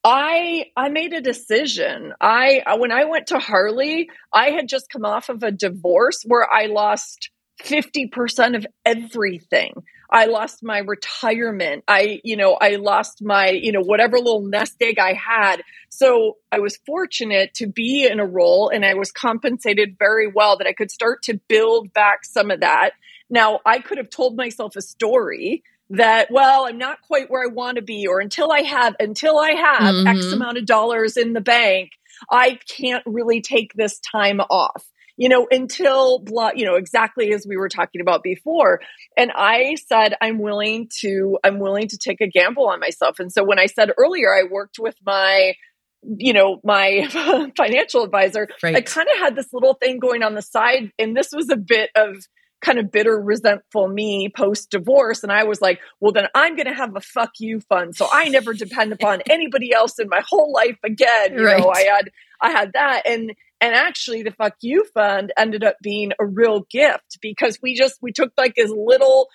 [0.05, 2.13] I I made a decision.
[2.21, 6.49] I when I went to Harley, I had just come off of a divorce where
[6.51, 7.31] I lost
[7.63, 9.83] 50% of everything.
[10.11, 11.85] I lost my retirement.
[11.87, 15.63] I, you know, I lost my, you know, whatever little nest egg I had.
[15.91, 20.57] So I was fortunate to be in a role and I was compensated very well
[20.59, 22.93] that I could start to build back some of that.
[23.29, 27.47] Now, I could have told myself a story that well i'm not quite where i
[27.51, 30.07] want to be or until i have until i have mm-hmm.
[30.07, 31.93] x amount of dollars in the bank
[32.31, 34.85] i can't really take this time off
[35.19, 38.81] you know, until blah, you know, exactly as we were talking about before.
[39.17, 43.19] And I said, I'm willing to, I'm willing to take a gamble on myself.
[43.19, 45.55] And so when I said earlier, I worked with my,
[46.03, 47.09] you know, my
[47.57, 48.77] financial advisor, right.
[48.77, 50.93] I kind of had this little thing going on the side.
[51.01, 52.25] And this was a bit of,
[52.61, 55.23] kind of bitter, resentful me post divorce.
[55.23, 57.95] And I was like, well, then I'm going to have a fuck you fund.
[57.95, 61.35] So I never depend upon anybody else in my whole life again.
[61.35, 61.61] You right.
[61.61, 62.11] know, I had,
[62.41, 63.03] I had that.
[63.07, 67.75] And, and actually, the Fuck You Fund ended up being a real gift because we
[67.75, 69.29] just we took like this little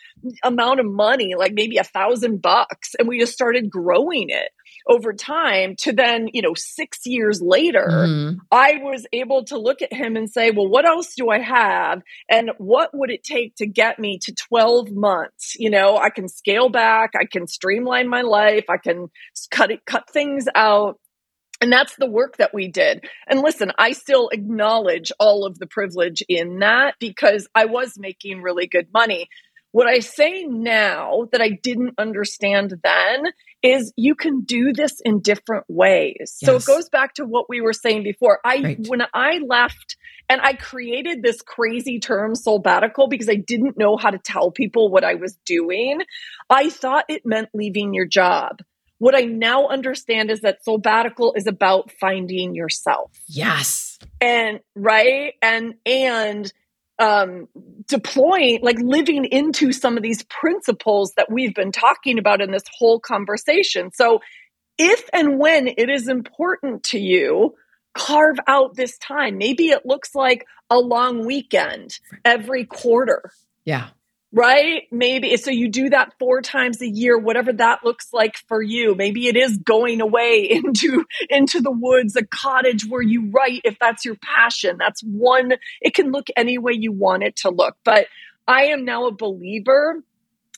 [0.43, 4.49] amount of money, like maybe a thousand bucks, and we just started growing it
[4.87, 8.37] over time to then, you know, six years later, mm-hmm.
[8.51, 12.01] I was able to look at him and say, well, what else do I have?
[12.29, 15.55] And what would it take to get me to 12 months?
[15.57, 19.07] You know, I can scale back, I can streamline my life, I can
[19.51, 20.99] cut it, cut things out.
[21.63, 23.05] And that's the work that we did.
[23.25, 28.41] And listen, I still acknowledge all of the privilege in that because I was making
[28.41, 29.29] really good money.
[29.71, 33.27] What I say now that I didn't understand then
[33.61, 36.37] is you can do this in different ways.
[36.41, 36.41] Yes.
[36.41, 38.41] So it goes back to what we were saying before.
[38.43, 38.87] I right.
[38.89, 39.95] when I left
[40.27, 44.91] and I created this crazy term soulbbatical because I didn't know how to tell people
[44.91, 46.01] what I was doing.
[46.49, 48.59] I thought it meant leaving your job.
[49.03, 53.11] What I now understand is that sabbatical is about finding yourself.
[53.27, 53.99] Yes.
[54.21, 56.53] And right and and
[56.99, 57.49] um,
[57.85, 62.63] deploying, like living into some of these principles that we've been talking about in this
[62.77, 63.91] whole conversation.
[63.91, 64.21] So,
[64.77, 67.55] if and when it is important to you,
[67.93, 69.37] carve out this time.
[69.37, 73.33] Maybe it looks like a long weekend every quarter.
[73.65, 73.89] Yeah
[74.33, 74.83] right?
[74.91, 78.95] Maybe so you do that four times a year, whatever that looks like for you.
[78.95, 83.77] Maybe it is going away into into the woods, a cottage where you write if
[83.79, 84.77] that's your passion.
[84.77, 87.77] That's one it can look any way you want it to look.
[87.85, 88.07] But
[88.47, 90.03] I am now a believer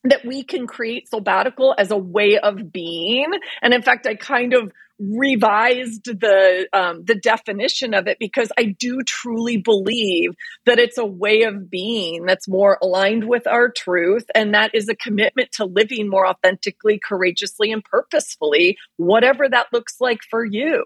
[0.06, 3.32] that we can create sabbatical as a way of being.
[3.62, 8.76] And in fact, I kind of revised the um, the definition of it because I
[8.80, 10.32] do truly believe
[10.66, 14.88] that it's a way of being that's more aligned with our truth, and that is
[14.88, 20.84] a commitment to living more authentically, courageously, and purposefully, whatever that looks like for you.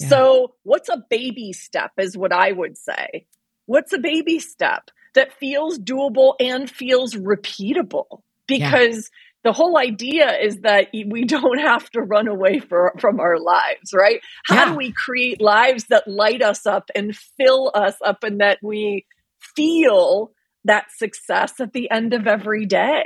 [0.00, 0.08] Yeah.
[0.08, 1.92] So, what's a baby step?
[1.98, 3.26] Is what I would say.
[3.66, 8.22] What's a baby step that feels doable and feels repeatable?
[8.46, 13.20] Because yeah the whole idea is that we don't have to run away for, from
[13.20, 14.20] our lives, right?
[14.46, 14.70] How yeah.
[14.70, 19.06] do we create lives that light us up and fill us up and that we
[19.54, 20.32] feel
[20.64, 23.04] that success at the end of every day?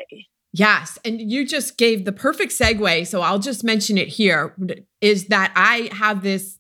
[0.53, 0.99] Yes.
[1.05, 3.07] And you just gave the perfect segue.
[3.07, 4.57] So I'll just mention it here
[5.01, 6.59] is that I have this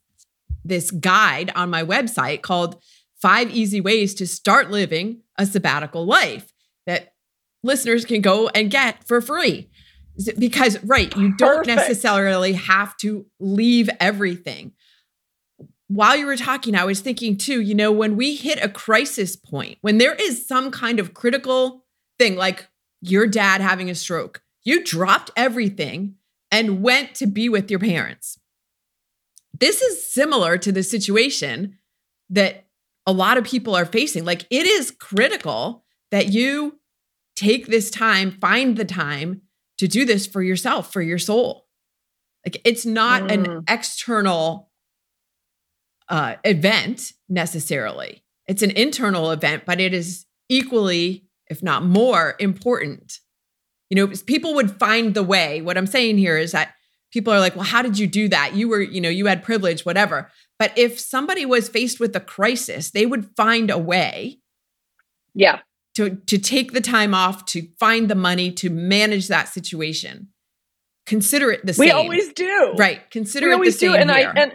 [0.64, 2.82] this guide on my website called
[3.22, 6.52] Five Easy Ways to Start Living a Sabbatical Life
[6.84, 7.14] that
[7.62, 9.68] listeners can go and get for free.
[10.36, 11.76] Because, right, you don't Perfect.
[11.76, 14.72] necessarily have to leave everything.
[15.86, 19.36] While you were talking, I was thinking too, you know, when we hit a crisis
[19.36, 21.86] point, when there is some kind of critical
[22.18, 22.68] thing, like
[23.00, 26.16] your dad having a stroke, you dropped everything
[26.50, 28.38] and went to be with your parents.
[29.58, 31.78] This is similar to the situation
[32.28, 32.66] that
[33.06, 34.24] a lot of people are facing.
[34.24, 36.77] Like, it is critical that you
[37.38, 39.42] take this time, find the time
[39.78, 41.66] to do this for yourself, for your soul.
[42.44, 43.32] Like it's not mm.
[43.32, 44.70] an external
[46.08, 48.24] uh, event necessarily.
[48.46, 53.20] It's an internal event, but it is equally, if not more, important.
[53.90, 55.62] You know, people would find the way.
[55.62, 56.74] What I'm saying here is that
[57.12, 58.54] people are like, well, how did you do that?
[58.54, 60.30] You were, you know, you had privilege, whatever.
[60.58, 64.40] But if somebody was faced with a crisis, they would find a way.
[65.34, 65.60] Yeah
[65.98, 70.28] to, to take the time off to find the money to manage that situation.
[71.06, 71.86] Consider it the same.
[71.86, 72.74] We always do.
[72.78, 73.10] Right.
[73.10, 73.92] Consider we it the same.
[73.92, 73.96] Do.
[73.96, 74.32] And here.
[74.36, 74.52] I and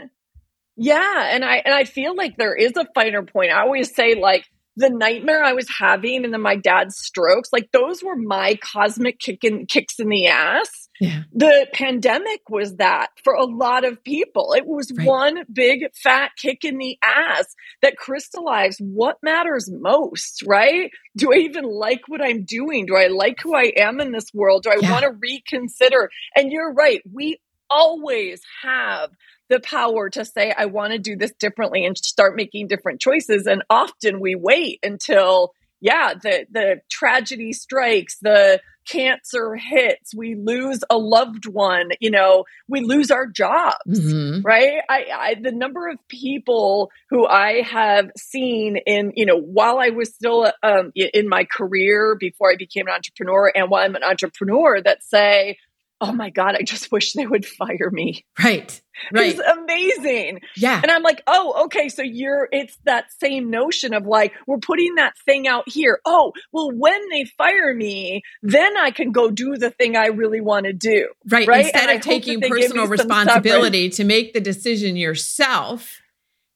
[0.77, 3.51] yeah, and I and I feel like there is a finer point.
[3.51, 4.45] I always say like
[4.77, 9.19] the nightmare I was having and then my dad's strokes, like those were my cosmic
[9.19, 10.82] kick in, kicks in the ass.
[10.99, 11.23] Yeah.
[11.33, 14.53] The pandemic was that for a lot of people.
[14.55, 15.07] It was right.
[15.07, 20.91] one big fat kick in the ass that crystallized what matters most, right?
[21.17, 22.85] Do I even like what I'm doing?
[22.85, 24.63] Do I like who I am in this world?
[24.63, 24.91] Do I yeah.
[24.91, 26.09] want to reconsider?
[26.35, 27.01] And you're right.
[27.11, 27.39] We
[27.69, 29.09] always have
[29.49, 33.47] the power to say, I want to do this differently and start making different choices.
[33.47, 40.83] And often we wait until, yeah, the, the tragedy strikes, the cancer hits, we lose
[40.89, 44.41] a loved one, you know, we lose our jobs, mm-hmm.
[44.41, 44.81] right?
[44.89, 49.89] I, I, the number of people who I have seen in, you know, while I
[49.89, 54.03] was still um, in my career before I became an entrepreneur and while I'm an
[54.03, 55.57] entrepreneur that say,
[56.03, 58.25] oh my God, I just wish they would fire me.
[58.43, 58.81] Right.
[59.11, 59.31] Right.
[59.31, 60.41] It's amazing.
[60.57, 60.81] Yeah.
[60.83, 61.87] And I'm like, oh, okay.
[61.87, 66.01] So you're, it's that same notion of like, we're putting that thing out here.
[66.05, 70.41] Oh, well, when they fire me, then I can go do the thing I really
[70.41, 71.07] want to do.
[71.29, 71.47] Right.
[71.47, 71.65] right?
[71.65, 76.01] Instead and of I taking personal responsibility to make the decision yourself,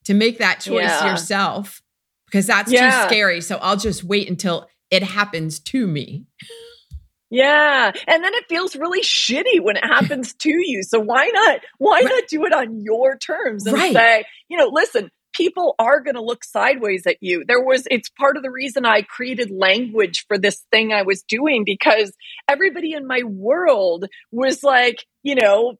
[0.04, 1.10] to make that choice yeah.
[1.10, 1.82] yourself,
[2.26, 3.04] because that's yeah.
[3.04, 3.40] too scary.
[3.40, 6.26] So I'll just wait until it happens to me.
[7.30, 7.92] Yeah.
[8.08, 10.84] And then it feels really shitty when it happens to you.
[10.84, 12.06] So why not why right.
[12.06, 13.94] not do it on your terms and right.
[13.94, 17.44] say, you know, listen, people are going to look sideways at you.
[17.48, 21.22] There was it's part of the reason I created language for this thing I was
[21.24, 22.12] doing because
[22.48, 25.74] everybody in my world was like, you know,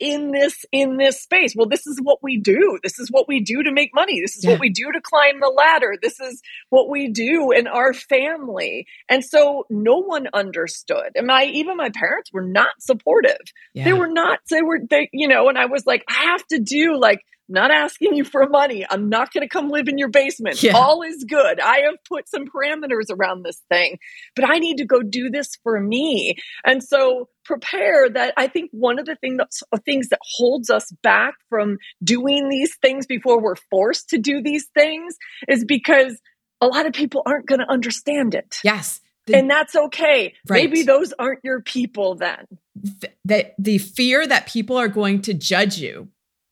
[0.00, 1.52] in this in this space.
[1.54, 2.78] Well, this is what we do.
[2.82, 4.22] This is what we do to make money.
[4.22, 4.52] This is yeah.
[4.52, 5.96] what we do to climb the ladder.
[6.00, 6.40] This is
[6.70, 8.86] what we do in our family.
[9.10, 11.10] And so no one understood.
[11.14, 13.36] And my even my parents were not supportive.
[13.74, 13.84] Yeah.
[13.84, 16.58] They were not they were they you know, and I was like I have to
[16.58, 18.84] do like not asking you for money.
[18.88, 20.62] I'm not going to come live in your basement.
[20.62, 20.72] Yeah.
[20.74, 21.60] All is good.
[21.60, 23.98] I have put some parameters around this thing,
[24.34, 26.36] but I need to go do this for me.
[26.64, 30.70] And so prepare that I think one of the thing that's, uh, things that holds
[30.70, 35.16] us back from doing these things before we're forced to do these things
[35.48, 36.20] is because
[36.60, 38.56] a lot of people aren't going to understand it.
[38.64, 39.00] Yes.
[39.26, 40.34] The, and that's okay.
[40.48, 40.64] Right.
[40.64, 42.46] Maybe those aren't your people then.
[42.74, 46.08] The, the, the fear that people are going to judge you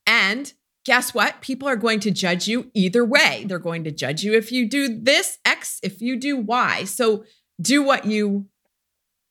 [0.07, 0.53] and
[0.85, 1.41] guess what?
[1.41, 3.45] People are going to judge you either way.
[3.47, 6.85] They're going to judge you if you do this X, if you do Y.
[6.85, 7.25] So
[7.61, 8.47] do what you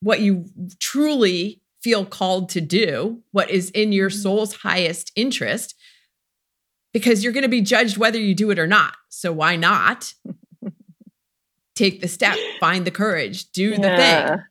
[0.01, 0.45] what you
[0.79, 4.19] truly feel called to do, what is in your mm-hmm.
[4.19, 5.75] soul's highest interest
[6.93, 8.95] because you're going to be judged whether you do it or not.
[9.09, 10.13] So why not?
[11.75, 13.77] Take the step, find the courage, do yeah.
[13.77, 14.43] the thing.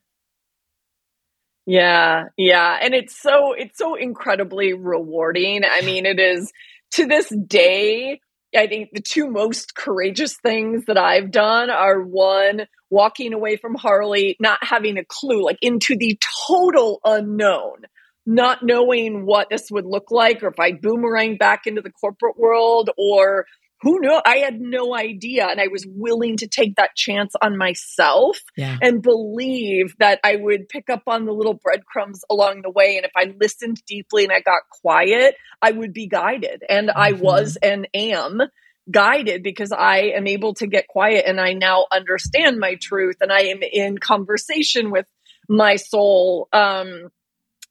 [1.65, 5.63] Yeah, yeah, and it's so it's so incredibly rewarding.
[5.63, 6.51] I mean, it is
[6.93, 8.19] to this day,
[8.55, 13.73] I think the two most courageous things that I've done are one, walking away from
[13.75, 17.77] Harley, not having a clue, like into the total unknown,
[18.25, 22.37] not knowing what this would look like, or if I boomerang back into the corporate
[22.37, 23.45] world, or
[23.83, 24.19] who knew?
[24.25, 25.45] I had no idea.
[25.45, 28.77] And I was willing to take that chance on myself yeah.
[28.81, 32.95] and believe that I would pick up on the little breadcrumbs along the way.
[32.95, 36.63] And if I listened deeply and I got quiet, I would be guided.
[36.67, 36.97] And mm-hmm.
[36.97, 38.41] I was and am
[38.89, 43.33] guided because I am able to get quiet and I now understand my truth and
[43.33, 45.07] I am in conversation with
[45.49, 46.47] my soul.
[46.53, 47.09] Um,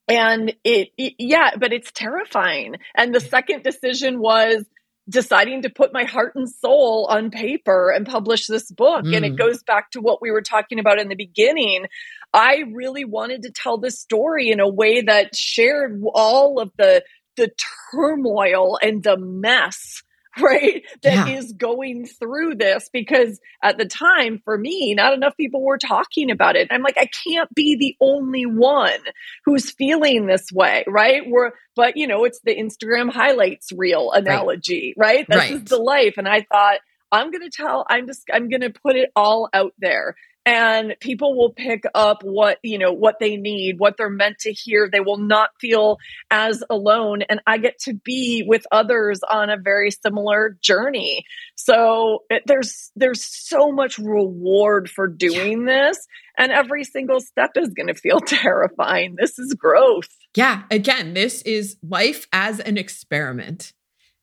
[0.09, 2.77] and it, it, yeah, but it's terrifying.
[2.95, 4.67] And the second decision was
[5.09, 9.05] deciding to put my heart and soul on paper and publish this book.
[9.05, 9.17] Mm.
[9.17, 9.39] And it mm.
[9.39, 11.87] goes back to what we were talking about in the beginning.
[12.33, 17.05] I really wanted to tell this story in a way that shared all of the
[17.37, 17.51] the
[17.91, 20.03] turmoil and the mess
[20.41, 21.37] right that yeah.
[21.37, 26.31] is going through this because at the time for me not enough people were talking
[26.31, 28.99] about it i'm like i can't be the only one
[29.45, 34.95] who's feeling this way right we're but you know it's the instagram highlights reel analogy
[34.97, 35.27] right, right?
[35.29, 35.53] this right.
[35.53, 36.79] is the life and i thought
[37.11, 40.15] i'm going to tell i'm just i'm going to put it all out there
[40.45, 44.53] and people will pick up what you know what they need what they're meant to
[44.53, 44.89] hear.
[44.91, 45.99] They will not feel
[46.31, 51.25] as alone and i get to be with others on a very similar journey.
[51.55, 55.91] So it, there's there's so much reward for doing yeah.
[55.91, 59.17] this and every single step is going to feel terrifying.
[59.19, 60.09] This is growth.
[60.35, 63.73] Yeah again this is life as an experiment.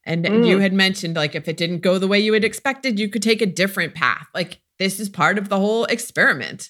[0.06, 0.48] And mm.
[0.48, 3.24] you had mentioned like if it didn't go the way you had expected you could
[3.24, 4.28] take a different path.
[4.34, 6.70] Like this is part of the whole experiment.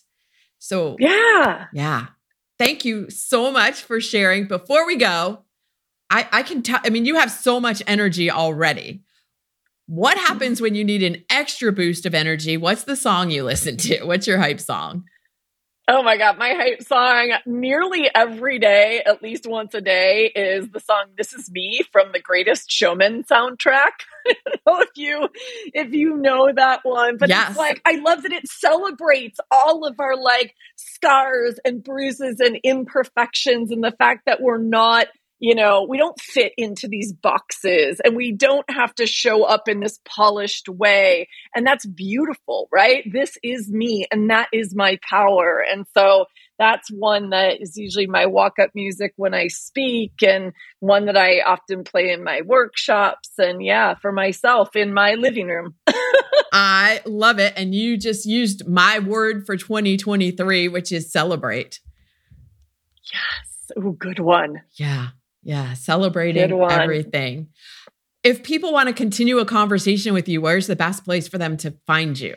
[0.57, 1.67] So, yeah.
[1.73, 2.07] Yeah.
[2.57, 4.47] Thank you so much for sharing.
[4.47, 5.45] Before we go,
[6.09, 9.03] I, I can tell, I mean, you have so much energy already.
[9.85, 12.57] What happens when you need an extra boost of energy?
[12.57, 14.03] What's the song you listen to?
[14.03, 15.05] What's your hype song?
[15.91, 20.69] Oh my God, my hype song nearly every day, at least once a day, is
[20.69, 24.05] the song This Is Me from the Greatest Showman soundtrack.
[24.27, 25.29] I don't know if you
[25.73, 27.49] if you know that one, but yes.
[27.49, 32.59] it's like I love that it celebrates all of our like scars and bruises and
[32.63, 35.07] imperfections and the fact that we're not
[35.39, 39.69] you know, we don't fit into these boxes and we don't have to show up
[39.69, 41.29] in this polished way.
[41.55, 43.03] And that's beautiful, right?
[43.11, 45.63] This is me and that is my power.
[45.71, 46.25] And so
[46.57, 51.15] that's one that is usually my walk up music when I speak and one that
[51.15, 55.75] I often play in my workshops and yeah, for myself in my living room.
[56.51, 57.53] I love it.
[57.55, 61.79] And you just used my word for 2023, which is celebrate.
[63.13, 63.71] Yes.
[63.77, 64.63] Oh, good one.
[64.73, 65.09] Yeah.
[65.49, 67.47] Yeah, celebrating everything.
[68.23, 71.57] If people want to continue a conversation with you, where's the best place for them
[71.57, 72.35] to find you?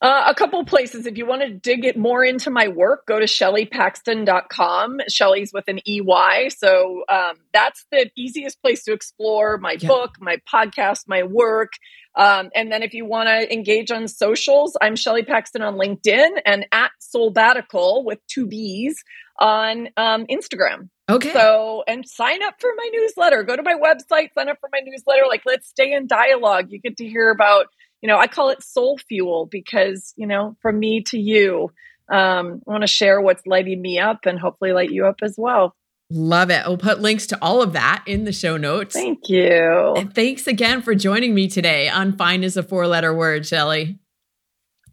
[0.00, 1.04] Uh, a couple places.
[1.04, 5.00] If you want to dig it more into my work, go to shelleypaxton.com.
[5.10, 6.48] Shelley's with an EY.
[6.48, 9.86] So um, that's the easiest place to explore my yeah.
[9.86, 11.74] book, my podcast, my work.
[12.14, 16.40] Um, and then if you want to engage on socials, I'm Shelley Paxton on LinkedIn
[16.46, 19.04] and at Soulbbatical with two B's
[19.38, 20.88] on um, Instagram.
[21.08, 21.32] Okay.
[21.32, 23.42] So, and sign up for my newsletter.
[23.44, 25.22] Go to my website, sign up for my newsletter.
[25.28, 26.66] Like, let's stay in dialogue.
[26.70, 27.66] You get to hear about,
[28.02, 31.70] you know, I call it soul fuel because, you know, from me to you,
[32.10, 35.36] um, I want to share what's lighting me up and hopefully light you up as
[35.38, 35.74] well.
[36.10, 36.62] Love it.
[36.66, 38.94] We'll put links to all of that in the show notes.
[38.94, 39.94] Thank you.
[39.96, 43.98] And thanks again for joining me today on Fine is a Four Letter Word, Shelley.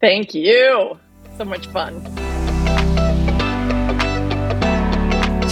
[0.00, 0.98] Thank you.
[1.38, 2.33] So much fun.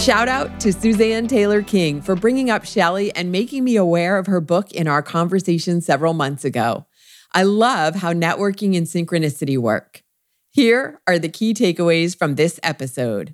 [0.03, 4.27] Shout out to Suzanne Taylor King for bringing up Shelley and making me aware of
[4.27, 6.85] her book in our conversation several months ago.
[7.31, 10.03] I love how networking and synchronicity work.
[10.49, 13.33] Here are the key takeaways from this episode.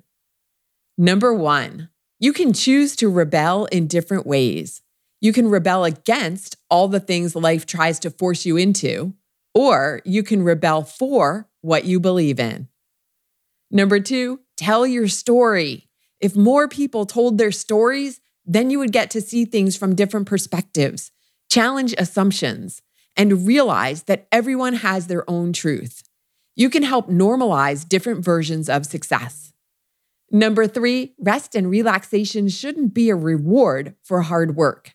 [0.96, 1.88] Number one,
[2.20, 4.80] you can choose to rebel in different ways.
[5.20, 9.14] You can rebel against all the things life tries to force you into,
[9.56, 12.68] or you can rebel for what you believe in.
[13.72, 15.89] Number two, tell your story.
[16.20, 20.26] If more people told their stories, then you would get to see things from different
[20.26, 21.10] perspectives,
[21.50, 22.82] challenge assumptions,
[23.16, 26.02] and realize that everyone has their own truth.
[26.56, 29.52] You can help normalize different versions of success.
[30.30, 34.94] Number three, rest and relaxation shouldn't be a reward for hard work.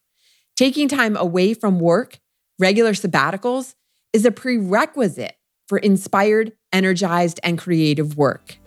[0.55, 2.19] Taking time away from work,
[2.57, 3.75] regular sabbaticals,
[4.13, 5.35] is a prerequisite
[5.67, 8.57] for inspired, energized, and creative work.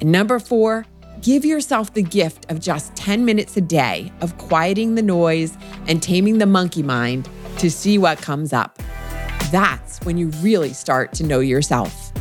[0.00, 0.86] And number four,
[1.22, 5.56] give yourself the gift of just 10 minutes a day of quieting the noise
[5.86, 8.78] and taming the monkey mind to see what comes up.
[9.50, 12.12] That's when you really start to know yourself.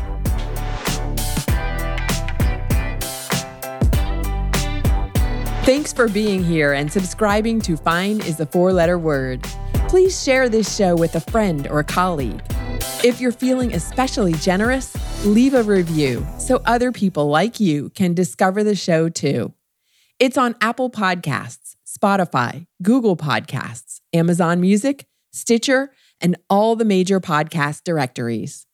[5.66, 9.44] Thanks for being here and subscribing to Fine is a four letter word.
[9.88, 12.42] Please share this show with a friend or a colleague.
[13.02, 14.94] If you're feeling especially generous,
[15.26, 19.54] leave a review so other people like you can discover the show too.
[20.20, 27.86] It's on Apple Podcasts, Spotify, Google Podcasts, Amazon Music, Stitcher, and all the major podcast
[27.86, 28.68] directories.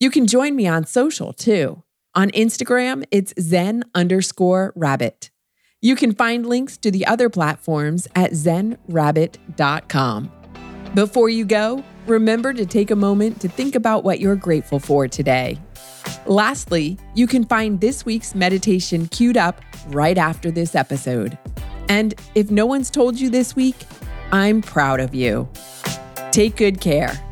[0.00, 1.84] You can join me on social too.
[2.16, 5.30] On Instagram, it's zen underscore rabbit.
[5.80, 10.32] You can find links to the other platforms at zenrabbit.com.
[10.94, 15.06] Before you go, remember to take a moment to think about what you're grateful for
[15.08, 15.58] today.
[16.26, 21.38] Lastly, you can find this week's meditation queued up right after this episode.
[21.88, 23.76] And if no one's told you this week,
[24.32, 25.48] I'm proud of you.
[26.30, 27.27] Take good care.